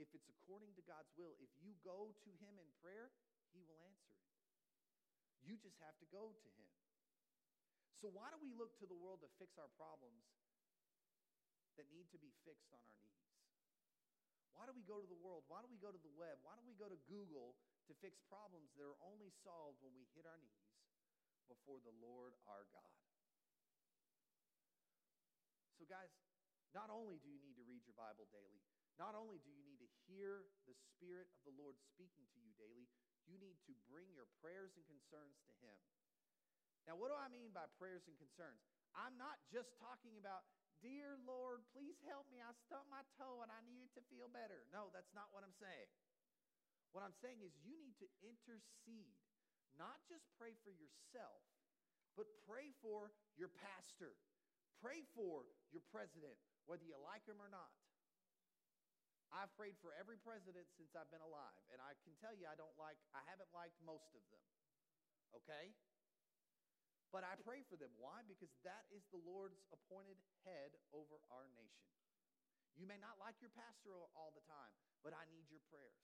if 0.00 0.08
it's 0.16 0.28
according 0.28 0.72
to 0.78 0.82
God's 0.84 1.10
will, 1.16 1.36
if 1.40 1.52
you 1.60 1.76
go 1.84 2.12
to 2.12 2.30
Him 2.40 2.56
in 2.56 2.68
prayer, 2.80 3.12
He 3.52 3.60
will 3.64 3.80
answer 3.84 4.08
it. 4.12 4.28
You 5.42 5.58
just 5.58 5.76
have 5.82 5.96
to 6.00 6.06
go 6.08 6.32
to 6.32 6.48
Him. 6.56 6.70
So, 8.02 8.10
why 8.10 8.34
do 8.34 8.38
we 8.42 8.50
look 8.58 8.74
to 8.82 8.86
the 8.88 8.98
world 8.98 9.22
to 9.22 9.30
fix 9.38 9.54
our 9.62 9.70
problems 9.78 10.26
that 11.78 11.86
need 11.94 12.10
to 12.10 12.18
be 12.18 12.34
fixed 12.42 12.74
on 12.74 12.82
our 12.82 12.98
knees? 12.98 13.22
Why 14.52 14.66
do 14.66 14.74
we 14.74 14.84
go 14.84 14.98
to 15.00 15.08
the 15.08 15.18
world? 15.22 15.46
Why 15.46 15.62
do 15.62 15.68
we 15.70 15.78
go 15.78 15.94
to 15.94 16.02
the 16.02 16.12
web? 16.18 16.36
Why 16.42 16.58
do 16.58 16.62
we 16.66 16.76
go 16.76 16.90
to 16.90 16.98
Google 17.08 17.56
to 17.88 17.92
fix 18.02 18.20
problems 18.26 18.74
that 18.76 18.84
are 18.84 18.98
only 19.06 19.30
solved 19.46 19.80
when 19.80 19.94
we 19.96 20.04
hit 20.18 20.26
our 20.28 20.38
knees 20.42 20.74
before 21.48 21.78
the 21.86 21.94
Lord 22.02 22.34
our 22.50 22.66
God? 22.74 22.92
So, 25.78 25.86
guys, 25.88 26.10
not 26.74 26.90
only 26.90 27.22
do 27.22 27.30
you 27.30 27.40
need 27.40 27.54
to 27.54 27.64
read 27.64 27.86
your 27.86 27.96
Bible 27.96 28.28
daily, 28.34 28.60
not 29.00 29.14
only 29.14 29.40
do 29.40 29.50
you 29.50 29.64
need 29.64 29.71
hear 30.12 30.46
the 30.68 30.76
Spirit 30.76 31.26
of 31.32 31.40
the 31.48 31.56
Lord 31.56 31.80
speaking 31.80 32.28
to 32.36 32.38
you 32.38 32.52
daily, 32.60 32.86
you 33.24 33.40
need 33.40 33.56
to 33.66 33.74
bring 33.88 34.12
your 34.12 34.28
prayers 34.44 34.76
and 34.76 34.84
concerns 34.84 35.40
to 35.48 35.52
Him. 35.64 35.78
Now, 36.84 36.98
what 37.00 37.08
do 37.08 37.16
I 37.16 37.30
mean 37.32 37.54
by 37.54 37.70
prayers 37.80 38.04
and 38.10 38.18
concerns? 38.18 38.60
I'm 38.92 39.16
not 39.16 39.40
just 39.48 39.72
talking 39.78 40.18
about, 40.18 40.44
Dear 40.82 41.14
Lord, 41.22 41.62
please 41.70 41.94
help 42.10 42.26
me. 42.26 42.42
I 42.42 42.50
stubbed 42.66 42.90
my 42.90 43.06
toe 43.14 43.40
and 43.46 43.54
I 43.54 43.62
needed 43.62 43.94
to 43.94 44.02
feel 44.10 44.26
better. 44.26 44.66
No, 44.74 44.90
that's 44.90 45.14
not 45.14 45.30
what 45.30 45.46
I'm 45.46 45.54
saying. 45.62 45.88
What 46.90 47.06
I'm 47.06 47.14
saying 47.22 47.38
is 47.40 47.54
you 47.62 47.78
need 47.78 47.94
to 48.02 48.10
intercede, 48.20 49.14
not 49.78 50.02
just 50.10 50.26
pray 50.34 50.58
for 50.66 50.74
yourself, 50.74 51.40
but 52.18 52.26
pray 52.44 52.74
for 52.82 53.14
your 53.38 53.48
pastor, 53.62 54.18
Pray 54.82 55.06
for 55.14 55.46
your 55.70 55.86
president, 55.94 56.34
whether 56.66 56.82
you 56.82 56.98
like 57.06 57.22
him 57.22 57.38
or 57.38 57.46
not. 57.46 57.70
I've 59.32 59.52
prayed 59.56 59.80
for 59.80 59.96
every 59.96 60.20
president 60.20 60.68
since 60.76 60.92
I've 60.92 61.08
been 61.08 61.24
alive, 61.24 61.56
and 61.72 61.80
I 61.80 61.96
can 62.04 62.12
tell 62.20 62.36
you 62.36 62.44
I 62.44 62.56
don't 62.56 62.76
like, 62.76 63.00
I 63.16 63.24
haven't 63.24 63.48
liked 63.56 63.80
most 63.80 64.12
of 64.12 64.20
them. 64.28 64.44
Okay? 65.40 65.72
But 67.08 67.24
I 67.24 67.36
pray 67.40 67.64
for 67.64 67.80
them. 67.80 67.92
Why? 67.96 68.24
Because 68.28 68.52
that 68.64 68.84
is 68.92 69.04
the 69.08 69.20
Lord's 69.20 69.60
appointed 69.72 70.20
head 70.44 70.76
over 70.92 71.20
our 71.32 71.48
nation. 71.56 71.88
You 72.76 72.88
may 72.88 73.00
not 73.00 73.20
like 73.20 73.36
your 73.40 73.52
pastor 73.52 73.92
all 74.16 74.32
the 74.32 74.44
time, 74.48 74.72
but 75.04 75.12
I 75.12 75.28
need 75.28 75.48
your 75.48 75.60
prayers. 75.68 76.00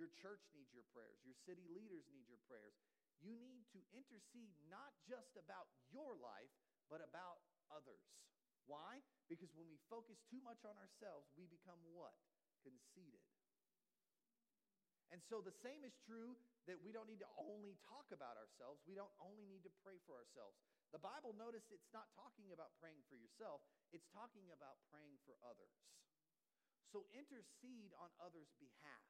Your 0.00 0.08
church 0.16 0.40
needs 0.56 0.72
your 0.72 0.88
prayers. 0.96 1.20
Your 1.24 1.36
city 1.44 1.68
leaders 1.68 2.08
need 2.08 2.24
your 2.28 2.40
prayers. 2.48 2.72
You 3.20 3.36
need 3.36 3.68
to 3.76 3.80
intercede 3.92 4.56
not 4.72 4.96
just 5.04 5.36
about 5.36 5.68
your 5.92 6.16
life, 6.16 6.52
but 6.88 7.04
about 7.04 7.44
others. 7.68 8.00
Why? 8.64 9.04
Because 9.28 9.52
when 9.52 9.68
we 9.68 9.76
focus 9.92 10.16
too 10.32 10.40
much 10.40 10.64
on 10.64 10.72
ourselves, 10.80 11.28
we 11.36 11.44
become 11.52 11.80
what? 11.92 12.16
Conceited. 12.62 13.24
And 15.10 15.18
so 15.26 15.42
the 15.42 15.54
same 15.64 15.82
is 15.82 15.96
true 16.06 16.38
that 16.70 16.78
we 16.78 16.94
don't 16.94 17.10
need 17.10 17.18
to 17.18 17.32
only 17.34 17.74
talk 17.82 18.06
about 18.14 18.38
ourselves. 18.38 18.78
We 18.86 18.94
don't 18.94 19.10
only 19.18 19.42
need 19.50 19.66
to 19.66 19.72
pray 19.82 19.98
for 20.06 20.14
ourselves. 20.14 20.54
The 20.94 21.02
Bible, 21.02 21.34
notice 21.34 21.66
it's 21.74 21.90
not 21.90 22.06
talking 22.14 22.54
about 22.54 22.70
praying 22.78 23.02
for 23.10 23.18
yourself, 23.18 23.62
it's 23.90 24.06
talking 24.14 24.46
about 24.54 24.78
praying 24.90 25.18
for 25.26 25.34
others. 25.42 25.74
So 26.94 27.06
intercede 27.10 27.94
on 27.98 28.10
others' 28.22 28.50
behalf. 28.58 29.06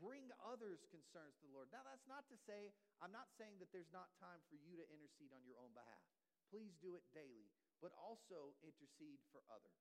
Bring 0.00 0.28
others' 0.40 0.84
concerns 0.92 1.36
to 1.40 1.48
the 1.48 1.54
Lord. 1.56 1.72
Now, 1.72 1.84
that's 1.84 2.04
not 2.04 2.28
to 2.28 2.36
say, 2.44 2.72
I'm 3.00 3.12
not 3.12 3.32
saying 3.40 3.60
that 3.60 3.72
there's 3.72 3.92
not 3.92 4.12
time 4.20 4.40
for 4.52 4.56
you 4.60 4.76
to 4.76 4.84
intercede 4.88 5.32
on 5.32 5.44
your 5.48 5.56
own 5.60 5.72
behalf 5.72 6.04
please 6.54 6.78
do 6.78 6.94
it 6.94 7.02
daily, 7.10 7.50
but 7.82 7.90
also 7.98 8.54
intercede 8.62 9.18
for 9.34 9.42
others. 9.50 9.74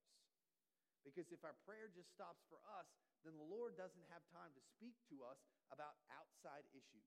Because 1.13 1.29
if 1.29 1.45
our 1.45 1.53
prayer 1.61 1.93
just 1.93 2.09
stops 2.09 2.41
for 2.49 2.57
us, 2.73 2.89
then 3.21 3.37
the 3.37 3.45
Lord 3.45 3.77
doesn't 3.77 4.09
have 4.09 4.25
time 4.33 4.49
to 4.57 4.61
speak 4.73 4.97
to 5.13 5.21
us 5.21 5.37
about 5.69 5.93
outside 6.09 6.65
issues. 6.73 7.05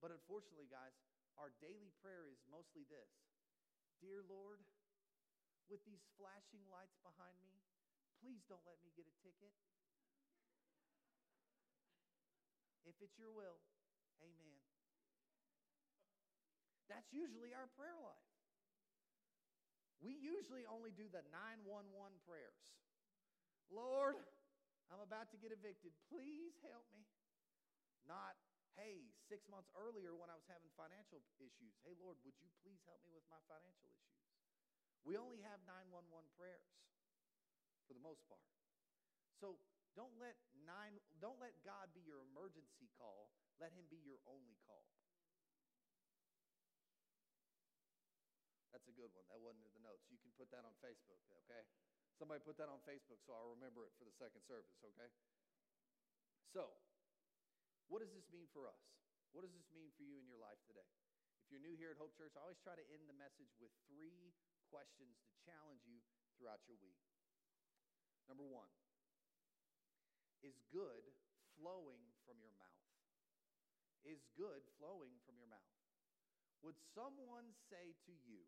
But 0.00 0.16
unfortunately, 0.16 0.72
guys, 0.72 0.96
our 1.36 1.52
daily 1.60 1.92
prayer 2.00 2.32
is 2.32 2.40
mostly 2.48 2.88
this 2.88 3.12
Dear 4.00 4.24
Lord, 4.24 4.64
with 5.68 5.84
these 5.84 6.00
flashing 6.16 6.64
lights 6.72 6.96
behind 7.04 7.36
me, 7.44 7.60
please 8.24 8.40
don't 8.48 8.64
let 8.64 8.80
me 8.80 8.88
get 8.96 9.04
a 9.04 9.16
ticket. 9.20 9.52
If 12.88 12.96
it's 13.04 13.20
your 13.20 13.28
will, 13.36 13.60
amen. 14.24 14.64
That's 16.88 17.12
usually 17.12 17.52
our 17.52 17.68
prayer 17.76 18.00
life. 18.00 18.27
We 19.98 20.14
usually 20.14 20.62
only 20.70 20.94
do 20.94 21.10
the 21.10 21.26
911 21.34 21.90
prayers. 22.22 22.62
Lord, 23.68 24.14
I'm 24.88 25.02
about 25.02 25.28
to 25.34 25.38
get 25.38 25.50
evicted. 25.50 25.92
Please 26.08 26.54
help 26.64 26.86
me. 26.94 27.02
Not, 28.06 28.38
hey, 28.78 29.04
six 29.28 29.44
months 29.52 29.68
earlier 29.76 30.16
when 30.16 30.32
I 30.32 30.36
was 30.38 30.48
having 30.48 30.70
financial 30.78 31.20
issues, 31.42 31.76
hey, 31.84 31.92
Lord, 32.00 32.16
would 32.24 32.38
you 32.40 32.48
please 32.64 32.80
help 32.88 33.02
me 33.04 33.12
with 33.12 33.26
my 33.28 33.42
financial 33.44 33.90
issues? 33.92 34.24
We 35.04 35.20
only 35.20 35.44
have 35.44 35.60
911 35.68 36.08
prayers 36.38 36.64
for 37.84 37.92
the 37.92 38.04
most 38.04 38.24
part. 38.28 38.44
So 39.40 39.60
don't 39.96 40.14
let 40.20 40.36
nine 40.66 41.00
don't 41.18 41.38
let 41.40 41.56
God 41.64 41.90
be 41.96 42.04
your 42.04 42.22
emergency 42.28 42.90
call. 42.98 43.32
Let 43.56 43.72
him 43.74 43.86
be 43.88 43.98
your 44.04 44.20
only 44.28 44.54
call. 44.66 44.84
A 48.88 48.94
good 48.96 49.12
one. 49.12 49.28
That 49.28 49.36
wasn't 49.36 49.68
in 49.68 49.74
the 49.76 49.84
notes. 49.84 50.08
You 50.08 50.16
can 50.16 50.32
put 50.40 50.48
that 50.48 50.64
on 50.64 50.72
Facebook, 50.80 51.20
okay? 51.44 51.60
Somebody 52.16 52.40
put 52.40 52.56
that 52.56 52.72
on 52.72 52.80
Facebook 52.88 53.20
so 53.22 53.36
I'll 53.36 53.52
remember 53.52 53.84
it 53.84 53.92
for 54.00 54.08
the 54.08 54.16
second 54.16 54.40
service, 54.48 54.80
okay? 54.80 55.12
So, 56.56 56.72
what 57.92 58.00
does 58.00 58.10
this 58.16 58.24
mean 58.32 58.48
for 58.50 58.64
us? 58.64 58.80
What 59.36 59.44
does 59.44 59.52
this 59.52 59.68
mean 59.76 59.92
for 59.92 60.08
you 60.08 60.16
in 60.16 60.24
your 60.24 60.40
life 60.40 60.58
today? 60.64 60.88
If 61.44 61.52
you're 61.52 61.64
new 61.64 61.76
here 61.76 61.92
at 61.92 62.00
Hope 62.00 62.16
Church, 62.16 62.32
I 62.32 62.40
always 62.40 62.60
try 62.64 62.76
to 62.76 62.86
end 62.88 63.04
the 63.08 63.16
message 63.16 63.52
with 63.60 63.72
three 63.92 64.32
questions 64.72 65.20
to 65.24 65.32
challenge 65.44 65.84
you 65.84 66.00
throughout 66.36 66.64
your 66.64 66.80
week. 66.80 67.00
Number 68.24 68.44
one, 68.44 68.68
is 70.40 70.56
good 70.72 71.04
flowing 71.56 72.04
from 72.24 72.40
your 72.40 72.52
mouth? 72.56 72.88
Is 74.04 74.24
good 74.36 74.64
flowing 74.80 75.16
from 75.28 75.36
your 75.36 75.48
mouth? 75.48 75.76
Would 76.64 76.76
someone 76.96 77.52
say 77.70 77.94
to 78.08 78.14
you, 78.26 78.44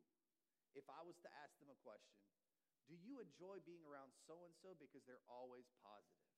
if 0.75 0.87
I 0.87 1.01
was 1.03 1.19
to 1.27 1.31
ask 1.43 1.55
them 1.59 1.71
a 1.73 1.79
question, 1.83 2.21
do 2.91 2.99
you 2.99 3.23
enjoy 3.23 3.63
being 3.63 3.83
around 3.87 4.11
so 4.27 4.43
and 4.43 4.55
so 4.59 4.75
because 4.79 5.07
they're 5.07 5.23
always 5.31 5.67
positive? 5.83 6.35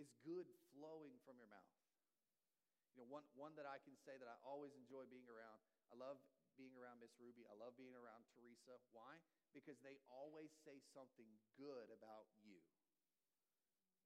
Is 0.00 0.08
good 0.24 0.48
flowing 0.72 1.20
from 1.28 1.36
your 1.36 1.50
mouth? 1.52 1.76
You 2.96 3.04
know, 3.04 3.08
one, 3.12 3.26
one 3.36 3.52
that 3.60 3.68
I 3.68 3.78
can 3.84 3.94
say 4.00 4.16
that 4.16 4.26
I 4.26 4.36
always 4.42 4.72
enjoy 4.72 5.04
being 5.12 5.28
around, 5.28 5.60
I 5.92 6.00
love 6.00 6.18
being 6.58 6.76
around 6.76 7.00
Miss 7.00 7.16
Ruby. 7.16 7.48
I 7.48 7.56
love 7.56 7.72
being 7.80 7.96
around 7.96 8.26
Teresa. 8.36 8.76
Why? 8.92 9.16
Because 9.56 9.80
they 9.80 9.96
always 10.12 10.52
say 10.66 10.76
something 10.92 11.28
good 11.56 11.88
about 11.88 12.28
you. 12.44 12.60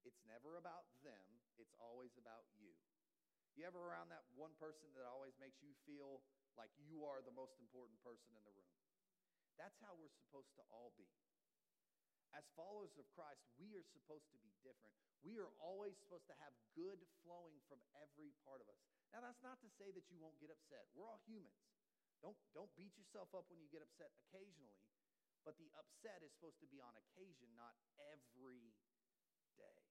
It's 0.05 0.21
never 0.29 0.55
about 0.55 0.85
them, 1.01 1.25
it's 1.57 1.73
always 1.81 2.13
about 2.15 2.45
you. 2.55 2.71
You 3.57 3.65
ever 3.65 3.79
around 3.79 4.11
that 4.11 4.27
one 4.35 4.53
person 4.59 4.91
that 4.93 5.07
always 5.07 5.33
makes 5.39 5.63
you 5.63 5.71
feel 5.87 6.21
like 6.59 6.69
you 6.75 7.07
are 7.07 7.23
the 7.23 7.33
most 7.33 7.55
important 7.57 7.97
person 8.03 8.35
in 8.35 8.43
the 8.43 8.51
room? 8.51 8.84
That's 9.55 9.75
how 9.79 9.95
we're 9.95 10.11
supposed 10.11 10.51
to 10.59 10.63
all 10.71 10.91
be. 10.99 11.07
As 12.35 12.43
followers 12.59 12.91
of 12.99 13.07
Christ, 13.15 13.47
we 13.55 13.71
are 13.79 13.87
supposed 13.95 14.27
to 14.35 14.39
be 14.43 14.51
different. 14.59 14.91
We 15.23 15.39
are 15.39 15.49
always 15.63 15.95
supposed 16.03 16.27
to 16.27 16.35
have 16.43 16.51
good 16.75 16.99
flowing 17.23 17.55
from 17.71 17.79
every 18.03 18.35
part 18.43 18.59
of 18.59 18.67
us. 18.67 18.77
Now, 19.15 19.23
that's 19.23 19.39
not 19.39 19.57
to 19.63 19.69
say 19.79 19.95
that 19.95 20.05
you 20.11 20.19
won't 20.19 20.35
get 20.43 20.51
upset. 20.51 20.91
We're 20.91 21.07
all 21.07 21.23
humans. 21.23 21.55
Don't, 22.19 22.35
don't 22.51 22.71
beat 22.75 22.91
yourself 22.99 23.31
up 23.31 23.47
when 23.47 23.63
you 23.63 23.71
get 23.71 23.79
upset 23.79 24.11
occasionally, 24.27 24.83
but 25.47 25.55
the 25.55 25.71
upset 25.79 26.19
is 26.25 26.33
supposed 26.35 26.59
to 26.59 26.67
be 26.67 26.83
on 26.83 26.91
occasion, 26.97 27.47
not 27.55 27.75
every 28.11 28.75
day. 29.55 29.81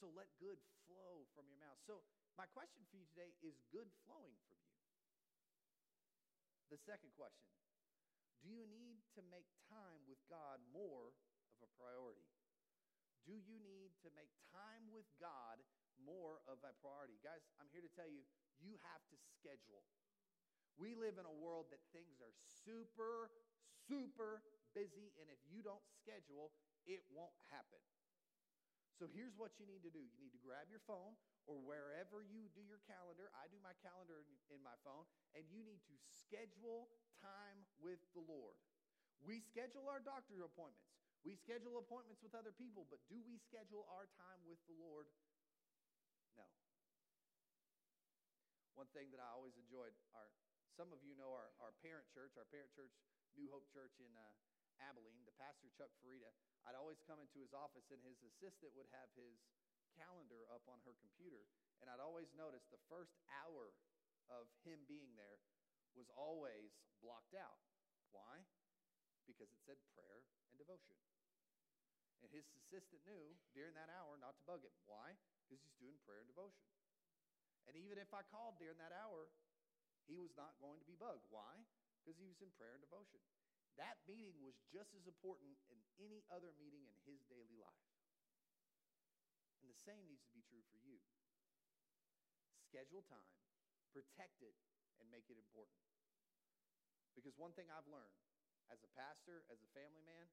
So 0.00 0.08
let 0.12 0.32
good 0.40 0.60
flow 0.88 1.28
from 1.36 1.48
your 1.48 1.60
mouth. 1.60 1.80
So, 1.84 2.00
my 2.36 2.48
question 2.50 2.82
for 2.90 2.96
you 2.98 3.06
today 3.14 3.32
is 3.44 3.56
good 3.70 3.88
flowing 4.04 4.36
from 4.48 4.58
you? 4.58 4.63
The 6.74 6.90
second 6.90 7.14
question 7.14 7.46
Do 8.42 8.50
you 8.50 8.66
need 8.66 9.06
to 9.14 9.22
make 9.30 9.46
time 9.70 10.02
with 10.10 10.18
God 10.26 10.58
more 10.74 11.14
of 11.54 11.62
a 11.62 11.70
priority? 11.78 12.26
Do 13.22 13.38
you 13.38 13.62
need 13.62 13.94
to 14.02 14.10
make 14.10 14.34
time 14.50 14.90
with 14.90 15.06
God 15.22 15.62
more 16.02 16.42
of 16.50 16.58
a 16.66 16.74
priority? 16.82 17.22
Guys, 17.22 17.46
I'm 17.62 17.70
here 17.70 17.78
to 17.78 17.94
tell 17.94 18.10
you, 18.10 18.26
you 18.58 18.74
have 18.90 19.06
to 19.14 19.16
schedule. 19.38 19.86
We 20.74 20.98
live 20.98 21.14
in 21.14 21.30
a 21.30 21.36
world 21.38 21.70
that 21.70 21.78
things 21.94 22.18
are 22.18 22.34
super, 22.66 23.30
super 23.86 24.42
busy, 24.74 25.14
and 25.22 25.30
if 25.30 25.38
you 25.46 25.62
don't 25.62 25.86
schedule, 26.02 26.50
it 26.90 27.06
won't 27.14 27.38
happen. 27.54 27.78
So 28.94 29.10
here's 29.10 29.34
what 29.34 29.58
you 29.58 29.66
need 29.66 29.82
to 29.82 29.90
do 29.90 29.98
you 29.98 30.18
need 30.22 30.34
to 30.34 30.42
grab 30.42 30.70
your 30.70 30.82
phone 30.86 31.18
or 31.50 31.58
wherever 31.66 32.22
you 32.22 32.46
do 32.54 32.62
your 32.62 32.80
calendar. 32.86 33.28
I 33.34 33.50
do 33.50 33.58
my 33.60 33.74
calendar 33.82 34.22
in, 34.48 34.62
my 34.62 34.78
phone, 34.86 35.04
and 35.34 35.42
you 35.50 35.60
need 35.66 35.82
to 35.90 35.96
schedule 36.14 36.88
time 37.18 37.58
with 37.82 38.00
the 38.14 38.22
Lord. 38.22 38.56
We 39.26 39.42
schedule 39.42 39.90
our 39.90 40.00
doctor 40.00 40.40
appointments. 40.46 40.94
We 41.26 41.34
schedule 41.34 41.80
appointments 41.80 42.20
with 42.20 42.36
other 42.36 42.52
people, 42.52 42.84
but 42.92 43.00
do 43.08 43.16
we 43.24 43.40
schedule 43.40 43.88
our 43.88 44.06
time 44.20 44.40
with 44.44 44.60
the 44.68 44.76
Lord? 44.76 45.08
No. 46.36 46.44
One 48.76 48.88
thing 48.92 49.08
that 49.10 49.20
I 49.24 49.32
always 49.32 49.56
enjoyed, 49.56 49.96
our, 50.12 50.28
some 50.76 50.92
of 50.92 51.00
you 51.00 51.16
know 51.16 51.32
our, 51.32 51.50
our 51.64 51.72
parent 51.80 52.04
church, 52.12 52.36
our 52.36 52.46
parent 52.52 52.68
church, 52.76 52.92
New 53.34 53.48
Hope 53.48 53.64
Church 53.72 53.96
in 53.98 54.12
uh, 54.14 54.53
Abilene, 54.82 55.26
the 55.26 55.36
pastor, 55.38 55.70
Chuck 55.74 55.90
Farida, 56.00 56.30
I'd 56.64 56.78
always 56.78 56.98
come 57.04 57.20
into 57.20 57.38
his 57.42 57.52
office 57.52 57.86
and 57.92 58.00
his 58.02 58.18
assistant 58.24 58.72
would 58.74 58.88
have 58.94 59.12
his 59.14 59.36
calendar 59.94 60.48
up 60.50 60.64
on 60.66 60.82
her 60.82 60.96
computer. 60.98 61.46
And 61.82 61.90
I'd 61.92 62.02
always 62.02 62.30
notice 62.34 62.64
the 62.70 62.80
first 62.88 63.14
hour 63.28 63.74
of 64.32 64.48
him 64.64 64.82
being 64.88 65.12
there 65.14 65.38
was 65.94 66.10
always 66.16 66.74
blocked 66.98 67.36
out. 67.36 67.60
Why? 68.10 68.42
Because 69.28 69.50
it 69.50 69.60
said 69.62 69.78
prayer 69.94 70.24
and 70.50 70.56
devotion. 70.58 70.96
And 72.24 72.32
his 72.32 72.48
assistant 72.56 73.04
knew 73.04 73.36
during 73.52 73.76
that 73.76 73.92
hour 73.92 74.16
not 74.16 74.34
to 74.40 74.42
bug 74.48 74.64
him. 74.64 74.72
Why? 74.88 75.12
Because 75.44 75.60
he's 75.60 75.76
doing 75.76 76.00
prayer 76.08 76.24
and 76.24 76.30
devotion. 76.30 76.64
And 77.68 77.76
even 77.76 78.00
if 78.00 78.12
I 78.16 78.24
called 78.32 78.56
during 78.56 78.80
that 78.80 78.92
hour, 78.96 79.28
he 80.08 80.16
was 80.16 80.32
not 80.36 80.56
going 80.60 80.80
to 80.80 80.88
be 80.88 80.96
bugged. 80.96 81.24
Why? 81.28 81.64
Because 82.00 82.16
he 82.20 82.28
was 82.28 82.40
in 82.40 82.52
prayer 82.56 82.76
and 82.76 82.84
devotion. 82.84 83.20
That 83.74 83.98
meeting 84.06 84.38
was 84.38 84.54
just 84.70 84.94
as 84.94 85.06
important 85.10 85.58
in 85.70 85.78
any 85.98 86.22
other 86.30 86.54
meeting 86.54 86.86
in 86.86 86.94
his 87.02 87.26
daily 87.26 87.58
life. 87.58 87.90
And 89.58 89.66
the 89.66 89.80
same 89.82 90.06
needs 90.06 90.22
to 90.30 90.34
be 90.36 90.46
true 90.46 90.62
for 90.70 90.78
you. 90.78 91.02
Schedule 92.62 93.02
time, 93.06 93.34
protect 93.90 94.42
it, 94.42 94.54
and 95.02 95.10
make 95.10 95.26
it 95.26 95.38
important. 95.38 95.82
Because 97.18 97.34
one 97.38 97.54
thing 97.54 97.70
I've 97.70 97.86
learned 97.90 98.14
as 98.70 98.82
a 98.82 98.90
pastor, 98.94 99.46
as 99.50 99.62
a 99.62 99.70
family 99.74 100.02
man, 100.02 100.26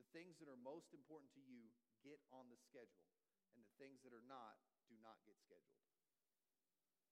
the 0.00 0.08
things 0.16 0.40
that 0.40 0.48
are 0.48 0.60
most 0.60 0.92
important 0.96 1.32
to 1.36 1.42
you 1.44 1.68
get 2.00 2.20
on 2.32 2.48
the 2.48 2.60
schedule, 2.60 3.08
and 3.56 3.60
the 3.64 3.76
things 3.76 4.00
that 4.04 4.12
are 4.16 4.24
not 4.24 4.56
do 4.88 4.96
not 5.04 5.20
get 5.28 5.36
scheduled. 5.40 5.84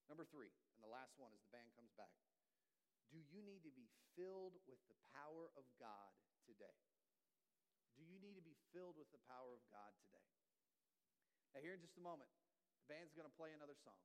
Number 0.09 0.25
three, 0.27 0.51
and 0.75 0.81
the 0.83 0.91
last 0.91 1.15
one 1.21 1.31
as 1.37 1.45
the 1.45 1.53
band 1.53 1.71
comes 1.77 1.93
back. 1.95 2.30
Do 3.11 3.19
you 3.19 3.43
need 3.43 3.67
to 3.67 3.75
be 3.75 3.91
filled 4.15 4.55
with 4.71 4.79
the 4.87 4.99
power 5.15 5.51
of 5.59 5.67
God 5.83 6.15
today? 6.47 6.79
Do 7.99 8.07
you 8.07 8.17
need 8.23 8.39
to 8.39 8.47
be 8.47 8.57
filled 8.73 8.97
with 8.97 9.11
the 9.13 9.21
power 9.27 9.53
of 9.53 9.63
God 9.69 9.93
today? 10.07 10.31
Now, 11.53 11.61
here 11.61 11.75
in 11.75 11.83
just 11.83 11.99
a 11.99 12.05
moment, 12.05 12.31
the 12.81 12.87
band's 12.89 13.13
going 13.13 13.27
to 13.27 13.37
play 13.37 13.51
another 13.53 13.77
song. 13.83 13.99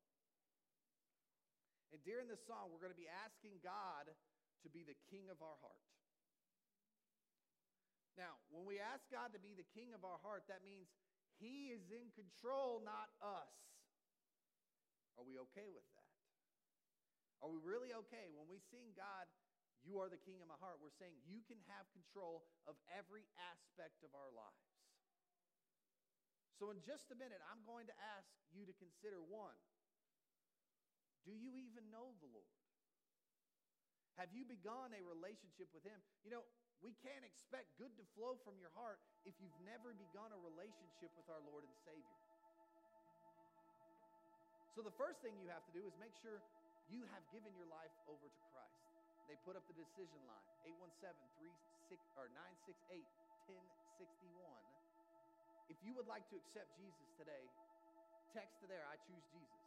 And 1.94 2.04
during 2.04 2.28
this 2.28 2.44
song, 2.44 2.74
we're 2.74 2.82
going 2.84 2.92
to 2.92 3.00
be 3.00 3.08
asking 3.08 3.62
God 3.64 4.10
to 4.66 4.68
be 4.68 4.84
the 4.84 4.98
king 5.08 5.32
of 5.32 5.40
our 5.40 5.56
heart. 5.64 5.86
Now, 8.20 8.36
when 8.52 8.68
we 8.68 8.84
ask 8.84 9.08
God 9.08 9.32
to 9.32 9.40
be 9.40 9.56
the 9.56 9.68
king 9.72 9.96
of 9.96 10.04
our 10.04 10.20
heart, 10.20 10.44
that 10.52 10.60
means 10.60 10.92
he 11.40 11.72
is 11.72 11.88
in 11.88 12.12
control, 12.16 12.84
not 12.84 13.12
us. 13.24 13.56
Are 15.16 15.24
we 15.24 15.40
okay 15.52 15.72
with 15.72 15.88
that? 15.95 15.95
Are 17.44 17.52
we 17.52 17.60
really 17.60 17.92
okay 18.08 18.32
when 18.32 18.48
we 18.48 18.60
sing 18.72 18.96
God, 18.96 19.28
you 19.84 20.02
are 20.02 20.10
the 20.10 20.22
king 20.22 20.40
of 20.42 20.48
my 20.48 20.58
heart? 20.60 20.80
We're 20.82 20.96
saying 20.96 21.16
you 21.28 21.44
can 21.46 21.60
have 21.72 21.86
control 21.92 22.48
of 22.66 22.76
every 22.94 23.28
aspect 23.52 24.02
of 24.02 24.12
our 24.18 24.32
lives. 24.34 24.66
So, 26.56 26.72
in 26.72 26.80
just 26.88 27.12
a 27.12 27.18
minute, 27.20 27.44
I'm 27.52 27.60
going 27.68 27.86
to 27.92 27.96
ask 28.16 28.32
you 28.56 28.64
to 28.64 28.74
consider 28.80 29.20
one 29.20 29.60
do 31.26 31.34
you 31.34 31.58
even 31.58 31.90
know 31.90 32.14
the 32.22 32.30
Lord? 32.30 32.54
Have 34.22 34.30
you 34.32 34.46
begun 34.46 34.94
a 34.94 35.02
relationship 35.02 35.68
with 35.74 35.82
Him? 35.82 35.98
You 36.22 36.32
know, 36.32 36.46
we 36.86 36.94
can't 37.02 37.26
expect 37.26 37.74
good 37.82 37.92
to 37.98 38.06
flow 38.14 38.38
from 38.46 38.62
your 38.62 38.72
heart 38.78 39.02
if 39.26 39.34
you've 39.42 39.60
never 39.66 39.98
begun 39.98 40.30
a 40.32 40.40
relationship 40.40 41.12
with 41.18 41.26
our 41.28 41.42
Lord 41.44 41.66
and 41.66 41.76
Savior. 41.82 42.20
So 44.78 44.86
the 44.86 44.94
first 44.94 45.24
thing 45.26 45.34
you 45.42 45.50
have 45.50 45.66
to 45.66 45.74
do 45.74 45.82
is 45.88 45.98
make 45.98 46.14
sure 46.22 46.46
you 46.90 47.02
have 47.14 47.24
given 47.34 47.52
your 47.58 47.70
life 47.70 47.94
over 48.06 48.28
to 48.28 48.42
Christ. 48.54 48.82
They 49.26 49.38
put 49.42 49.58
up 49.58 49.66
the 49.66 49.78
decision 49.78 50.22
line 50.30 50.46
817 50.66 51.50
or 52.18 52.30
968 52.34 53.02
1061. 53.50 54.50
If 55.70 55.78
you 55.82 55.98
would 55.98 56.06
like 56.06 56.26
to 56.30 56.38
accept 56.38 56.70
Jesus 56.78 57.10
today, 57.18 57.46
text 58.34 58.58
to 58.62 58.70
there, 58.70 58.86
I 58.86 58.98
choose 59.10 59.26
Jesus. 59.34 59.64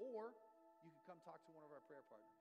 Or 0.00 0.32
you 0.84 0.90
can 0.92 1.16
come 1.16 1.20
talk 1.24 1.40
to 1.44 1.52
one 1.56 1.64
of 1.64 1.72
our 1.72 1.84
prayer 1.88 2.04
partners. 2.08 2.40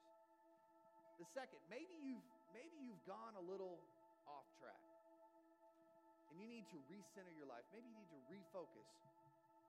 The 1.20 1.28
second, 1.36 1.60
maybe 1.68 1.96
you've 2.00 2.24
maybe 2.56 2.76
you've 2.80 3.04
gone 3.04 3.36
a 3.36 3.44
little 3.44 3.80
off 4.28 4.48
track. 4.60 4.80
And 6.32 6.40
you 6.40 6.48
need 6.48 6.68
to 6.72 6.80
recenter 6.88 7.34
your 7.36 7.50
life. 7.50 7.66
Maybe 7.76 7.90
you 7.90 7.98
need 8.00 8.12
to 8.14 8.22
refocus. 8.32 8.88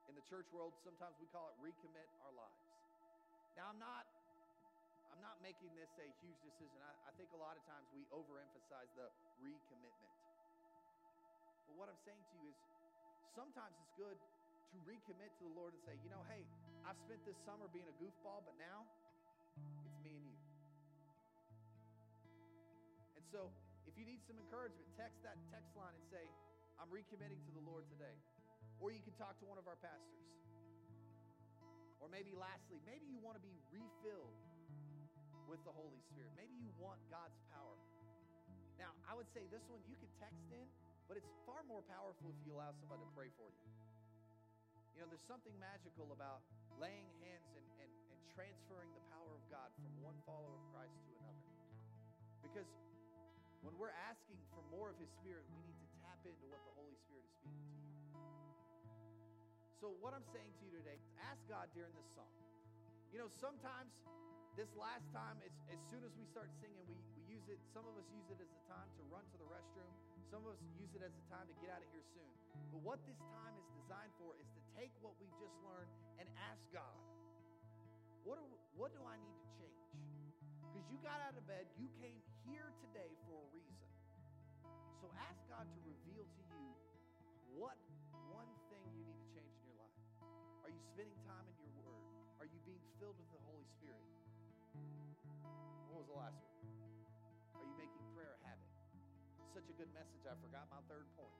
In 0.09 0.13
the 0.15 0.25
church 0.27 0.47
world, 0.51 0.75
sometimes 0.83 1.15
we 1.19 1.27
call 1.31 1.51
it 1.51 1.57
recommit 1.63 2.07
our 2.27 2.33
lives. 2.35 2.61
Now, 3.55 3.71
I'm 3.71 3.79
not 3.79 4.07
I'm 5.21 5.37
not 5.37 5.45
making 5.45 5.69
this 5.77 5.93
a 6.01 6.09
huge 6.25 6.41
decision. 6.41 6.81
I, 6.81 6.97
I, 7.05 7.13
think 7.13 7.29
a 7.29 7.37
lot 7.37 7.53
of 7.53 7.61
times 7.69 7.85
we 7.93 8.09
overemphasize 8.09 8.89
the 8.97 9.05
recommitment. 9.37 10.17
But 11.69 11.77
what 11.77 11.93
I'm 11.93 12.01
saying 12.01 12.25
to 12.25 12.35
you 12.41 12.49
is 12.49 12.57
sometimes 13.37 13.77
it's 13.85 13.93
good 14.01 14.17
to 14.17 14.77
recommit 14.81 15.29
to 15.37 15.45
the 15.45 15.53
Lord 15.53 15.77
and 15.77 15.81
say, 15.85 15.93
you 16.01 16.09
know, 16.09 16.25
hey, 16.25 16.41
I've 16.89 16.97
spent 17.05 17.21
this 17.21 17.37
summer 17.45 17.69
being 17.69 17.85
a 17.85 17.93
goofball, 18.01 18.41
but 18.49 18.57
now 18.57 18.89
it's 19.85 20.01
me 20.01 20.17
and 20.17 20.25
you. 20.25 20.37
And 23.13 23.23
so 23.29 23.53
if 23.85 23.93
you 23.93 24.09
need 24.09 24.25
some 24.25 24.41
encouragement, 24.41 24.89
text 24.97 25.21
that 25.21 25.37
text 25.53 25.69
line 25.77 25.93
and 25.93 26.05
say, 26.09 26.25
I'm 26.81 26.89
recommitting 26.89 27.45
to 27.45 27.51
the 27.53 27.61
Lord 27.61 27.85
today. 27.93 28.17
Or 28.81 28.89
you 28.89 29.05
can 29.05 29.13
talk 29.21 29.37
to 29.37 29.45
one 29.45 29.61
of 29.61 29.69
our 29.69 29.77
pastors. 29.85 30.25
Or 32.01 32.09
maybe 32.09 32.33
lastly, 32.33 32.81
maybe 32.89 33.05
you 33.05 33.21
want 33.21 33.37
to 33.37 33.43
be 33.45 33.53
refilled 33.69 34.33
with 35.51 35.59
the 35.67 35.75
Holy 35.75 35.99
Spirit. 36.07 36.31
Maybe 36.39 36.55
you 36.55 36.71
want 36.79 36.95
God's 37.11 37.35
power. 37.51 37.75
Now, 38.79 38.95
I 39.03 39.11
would 39.11 39.27
say 39.35 39.43
this 39.51 39.67
one 39.67 39.83
you 39.83 39.99
can 39.99 40.07
text 40.15 40.47
in, 40.47 40.63
but 41.11 41.19
it's 41.19 41.27
far 41.43 41.59
more 41.67 41.83
powerful 41.91 42.31
if 42.31 42.39
you 42.47 42.55
allow 42.55 42.71
somebody 42.79 43.03
to 43.03 43.11
pray 43.11 43.27
for 43.35 43.51
you. 43.51 43.67
You 44.95 45.03
know, 45.03 45.11
there's 45.11 45.27
something 45.27 45.51
magical 45.59 46.15
about 46.15 46.39
laying 46.79 47.11
hands 47.19 47.51
and, 47.59 47.67
and, 47.83 47.91
and 48.15 48.19
transferring 48.31 48.95
the 48.95 49.03
power 49.11 49.35
of 49.35 49.43
God 49.51 49.67
from 49.75 49.91
one 49.99 50.15
follower 50.23 50.55
of 50.55 50.63
Christ 50.71 50.95
to 51.03 51.11
another. 51.19 51.43
Because 52.47 52.69
when 53.59 53.75
we're 53.75 53.93
asking 54.07 54.39
for 54.55 54.63
more 54.71 54.87
of 54.87 54.95
His 55.03 55.11
Spirit, 55.19 55.43
we 55.51 55.59
need 55.67 55.75
to 55.83 55.89
tap 55.99 56.23
into 56.23 56.47
what 56.47 56.63
the 56.63 56.73
Holy 56.79 56.95
Spirit 56.95 57.27
is 57.27 57.35
speaking 57.43 57.67
to 57.75 57.83
you. 57.83 57.91
So, 59.83 59.91
what 59.99 60.15
I'm 60.15 60.25
saying 60.31 60.53
to 60.55 60.63
you 60.63 60.79
today, 60.79 60.95
ask 61.27 61.43
God 61.51 61.67
during 61.75 61.91
this 61.97 62.07
song. 62.15 62.29
You 63.11 63.19
know, 63.19 63.29
sometimes 63.41 63.91
this 64.59 64.67
last 64.75 65.07
time, 65.15 65.39
it's, 65.47 65.55
as 65.71 65.79
soon 65.87 66.03
as 66.03 66.11
we 66.19 66.27
start 66.27 66.51
singing, 66.59 66.83
we, 66.87 66.99
we 67.15 67.23
use 67.31 67.43
it, 67.47 67.59
some 67.71 67.87
of 67.87 67.95
us 67.95 68.03
use 68.11 68.27
it 68.27 68.39
as 68.43 68.51
a 68.51 68.61
time 68.67 68.87
to 68.99 69.01
run 69.07 69.23
to 69.31 69.37
the 69.39 69.47
restroom. 69.47 69.91
Some 70.27 70.43
of 70.43 70.55
us 70.55 70.61
use 70.75 70.91
it 70.95 71.03
as 71.03 71.11
a 71.11 71.23
time 71.31 71.47
to 71.47 71.55
get 71.63 71.71
out 71.71 71.79
of 71.79 71.89
here 71.91 72.03
soon. 72.11 72.31
But 72.71 72.83
what 72.83 72.99
this 73.07 73.19
time 73.31 73.55
is 73.55 73.67
designed 73.83 74.11
for 74.19 74.35
is 74.39 74.47
to 74.55 74.61
take 74.75 74.91
what 74.99 75.15
we've 75.19 75.35
just 75.39 75.55
learned 75.63 75.91
and 76.19 76.27
ask 76.51 76.59
God, 76.71 76.99
what, 78.27 78.39
are, 78.39 78.47
what 78.75 78.91
do 78.95 79.01
I 79.03 79.15
need 79.19 79.37
to 79.39 79.49
change? 79.59 79.87
Because 80.67 80.85
you 80.87 80.99
got 81.03 81.19
out 81.23 81.35
of 81.35 81.43
bed, 81.47 81.67
you 81.75 81.87
came 81.99 82.19
here 82.47 82.71
today 82.91 83.11
for 83.27 83.39
a 83.39 83.47
reason. 83.55 83.87
So 85.03 85.09
ask 85.19 85.39
God 85.51 85.67
to 85.67 85.79
reveal 85.83 86.23
to 86.23 86.41
you 86.53 86.63
what 87.55 87.75
one 88.31 88.51
thing 88.71 88.83
you 88.95 89.03
need 89.03 89.19
to 89.19 89.27
change 89.35 89.51
in 89.51 89.63
your 89.67 89.79
life. 89.79 89.99
Are 90.63 90.71
you 90.71 90.79
spending 90.95 91.17
time 91.27 91.43
in 91.49 91.55
your 91.59 91.75
word? 91.83 92.05
Are 92.39 92.47
you 92.47 92.59
being 92.63 92.83
filled 93.01 93.17
with 93.17 93.31
the 93.33 93.41
Holy 93.49 93.65
Spirit? 93.75 93.80
What 95.91 96.03
was 96.03 96.07
the 96.07 96.17
last 96.17 96.37
one? 96.39 96.51
Are 97.57 97.65
you 97.65 97.75
making 97.77 98.03
prayer 98.15 98.37
a 98.37 98.41
habit? 98.47 98.69
Such 99.51 99.67
a 99.67 99.75
good 99.75 99.91
message, 99.91 100.23
I 100.25 100.35
forgot 100.39 100.67
my 100.71 100.79
third 100.87 101.05
point. 101.19 101.35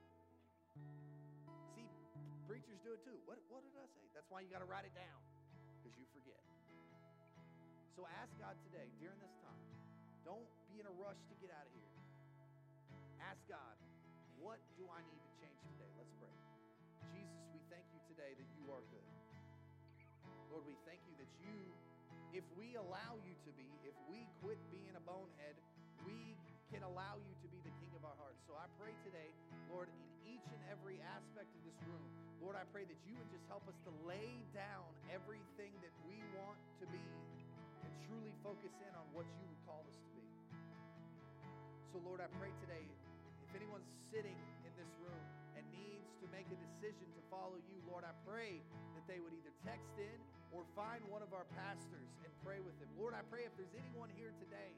See, 1.74 1.88
preachers 2.46 2.80
do 2.84 2.94
it 2.98 3.02
too. 3.08 3.18
What, 3.26 3.40
what 3.48 3.64
did 3.64 3.76
I 3.78 3.88
say? 3.96 4.06
That's 4.12 4.28
why 4.28 4.44
you 4.44 4.50
got 4.52 4.66
to 4.66 4.70
write 4.70 4.84
it 4.84 4.94
down, 4.94 5.20
because 5.80 5.96
you 5.96 6.06
forget. 6.12 6.42
So 7.96 8.08
ask 8.20 8.32
God 8.42 8.58
today, 8.68 8.90
during 8.98 9.20
this 9.20 9.36
time, 9.46 9.64
don't 10.26 10.48
be 10.72 10.80
in 10.82 10.88
a 10.88 10.96
rush 11.00 11.20
to 11.30 11.36
get 11.38 11.54
out 11.54 11.66
of 11.68 11.74
here. 11.76 11.94
Ask 13.22 13.42
God, 13.46 13.76
what 14.42 14.58
do 14.74 14.90
I 14.90 15.02
need 15.06 15.22
to 15.22 15.32
change 15.38 15.60
today? 15.70 15.92
Let's 15.96 16.12
pray. 16.18 16.34
Jesus, 17.14 17.42
we 17.54 17.62
thank 17.70 17.86
you 17.94 18.02
today 18.10 18.34
that 18.34 18.50
you 18.58 18.66
are 18.74 18.82
good. 18.90 19.10
Lord, 20.50 20.66
we 20.66 20.76
thank 20.84 21.00
you 21.08 21.14
that 21.22 21.32
you, 21.40 21.58
if 22.32 22.48
we 22.56 22.80
allow 22.80 23.20
you 23.28 23.36
to 23.44 23.52
be, 23.60 23.68
if 23.84 23.96
we 24.08 24.24
quit 24.40 24.60
being 24.72 24.96
a 24.96 25.04
bonehead, 25.04 25.56
we 26.08 26.40
can 26.72 26.84
allow 26.88 27.20
you 27.20 27.34
to 27.44 27.48
be 27.52 27.60
the 27.68 27.74
king 27.84 27.92
of 28.00 28.08
our 28.08 28.16
hearts. 28.16 28.40
So 28.48 28.56
I 28.56 28.72
pray 28.80 28.96
today, 29.04 29.28
Lord, 29.68 29.92
in 29.92 30.00
each 30.24 30.48
and 30.48 30.62
every 30.72 31.04
aspect 31.04 31.52
of 31.52 31.62
this 31.68 31.76
room, 31.84 32.08
Lord, 32.40 32.56
I 32.56 32.64
pray 32.72 32.88
that 32.88 33.00
you 33.04 33.14
would 33.20 33.28
just 33.30 33.44
help 33.52 33.68
us 33.68 33.76
to 33.84 33.92
lay 34.08 34.42
down 34.56 34.88
everything 35.12 35.76
that 35.84 35.92
we 36.08 36.18
want 36.40 36.58
to 36.80 36.88
be 36.88 37.04
and 37.84 37.92
truly 38.08 38.32
focus 38.40 38.72
in 38.80 38.94
on 38.96 39.06
what 39.12 39.28
you 39.36 39.44
would 39.52 39.62
call 39.68 39.84
us 39.84 40.00
to 40.00 40.12
be. 40.16 40.26
So, 41.92 42.00
Lord, 42.08 42.24
I 42.24 42.32
pray 42.40 42.56
today, 42.64 42.88
if 43.44 43.52
anyone's 43.52 43.92
sitting 44.08 44.40
in 44.64 44.72
this 44.80 44.90
room 45.04 45.24
and 45.60 45.68
needs 45.76 46.08
to 46.24 46.26
make 46.32 46.48
a 46.48 46.56
decision 46.56 47.12
to 47.20 47.22
follow 47.28 47.60
you, 47.68 47.76
Lord, 47.84 48.08
I 48.08 48.16
pray 48.24 48.64
that 48.96 49.04
they 49.12 49.20
would 49.20 49.36
either 49.36 49.52
text 49.68 49.92
in 50.00 50.16
or 50.52 50.68
find 50.76 51.00
one 51.08 51.24
of 51.24 51.32
our 51.32 51.48
pastors 51.56 52.12
and 52.24 52.32
pray 52.44 52.60
with 52.60 52.76
them. 52.84 52.92
Lord, 53.00 53.16
I 53.16 53.24
pray 53.32 53.48
if 53.48 53.56
there's 53.56 53.76
anyone 53.76 54.12
here 54.12 54.36
today 54.36 54.76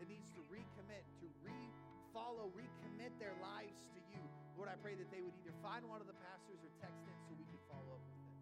that 0.00 0.08
needs 0.08 0.32
to 0.32 0.40
recommit, 0.48 1.04
to 1.20 1.26
re-follow, 1.44 2.48
recommit 2.56 3.12
their 3.20 3.36
lives 3.44 3.84
to 3.92 4.00
you. 4.08 4.20
Lord, 4.56 4.72
I 4.72 4.80
pray 4.80 4.96
that 4.96 5.12
they 5.12 5.20
would 5.20 5.36
either 5.44 5.52
find 5.60 5.84
one 5.84 6.00
of 6.00 6.08
the 6.08 6.16
pastors 6.24 6.62
or 6.64 6.72
text 6.80 7.04
in 7.04 7.16
so 7.28 7.36
we 7.36 7.44
can 7.44 7.60
follow 7.68 8.00
up 8.00 8.04
with 8.06 8.16
them. 8.16 8.32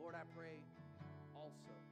Lord, 0.00 0.14
I 0.18 0.26
pray 0.34 0.58
also, 1.38 1.83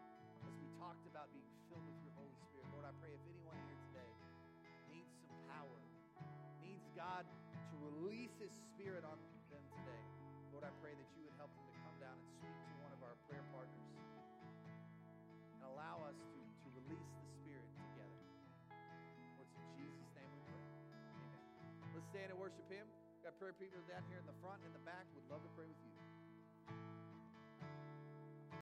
prayer 23.42 23.58
people 23.58 23.82
down 23.90 24.06
here 24.06 24.22
in 24.22 24.26
the 24.30 24.38
front 24.38 24.62
and 24.62 24.70
the 24.70 24.78
back. 24.86 25.02
Would 25.18 25.26
love 25.26 25.42
to 25.42 25.50
pray 25.58 25.66
with 25.66 25.74
you. 25.82 25.91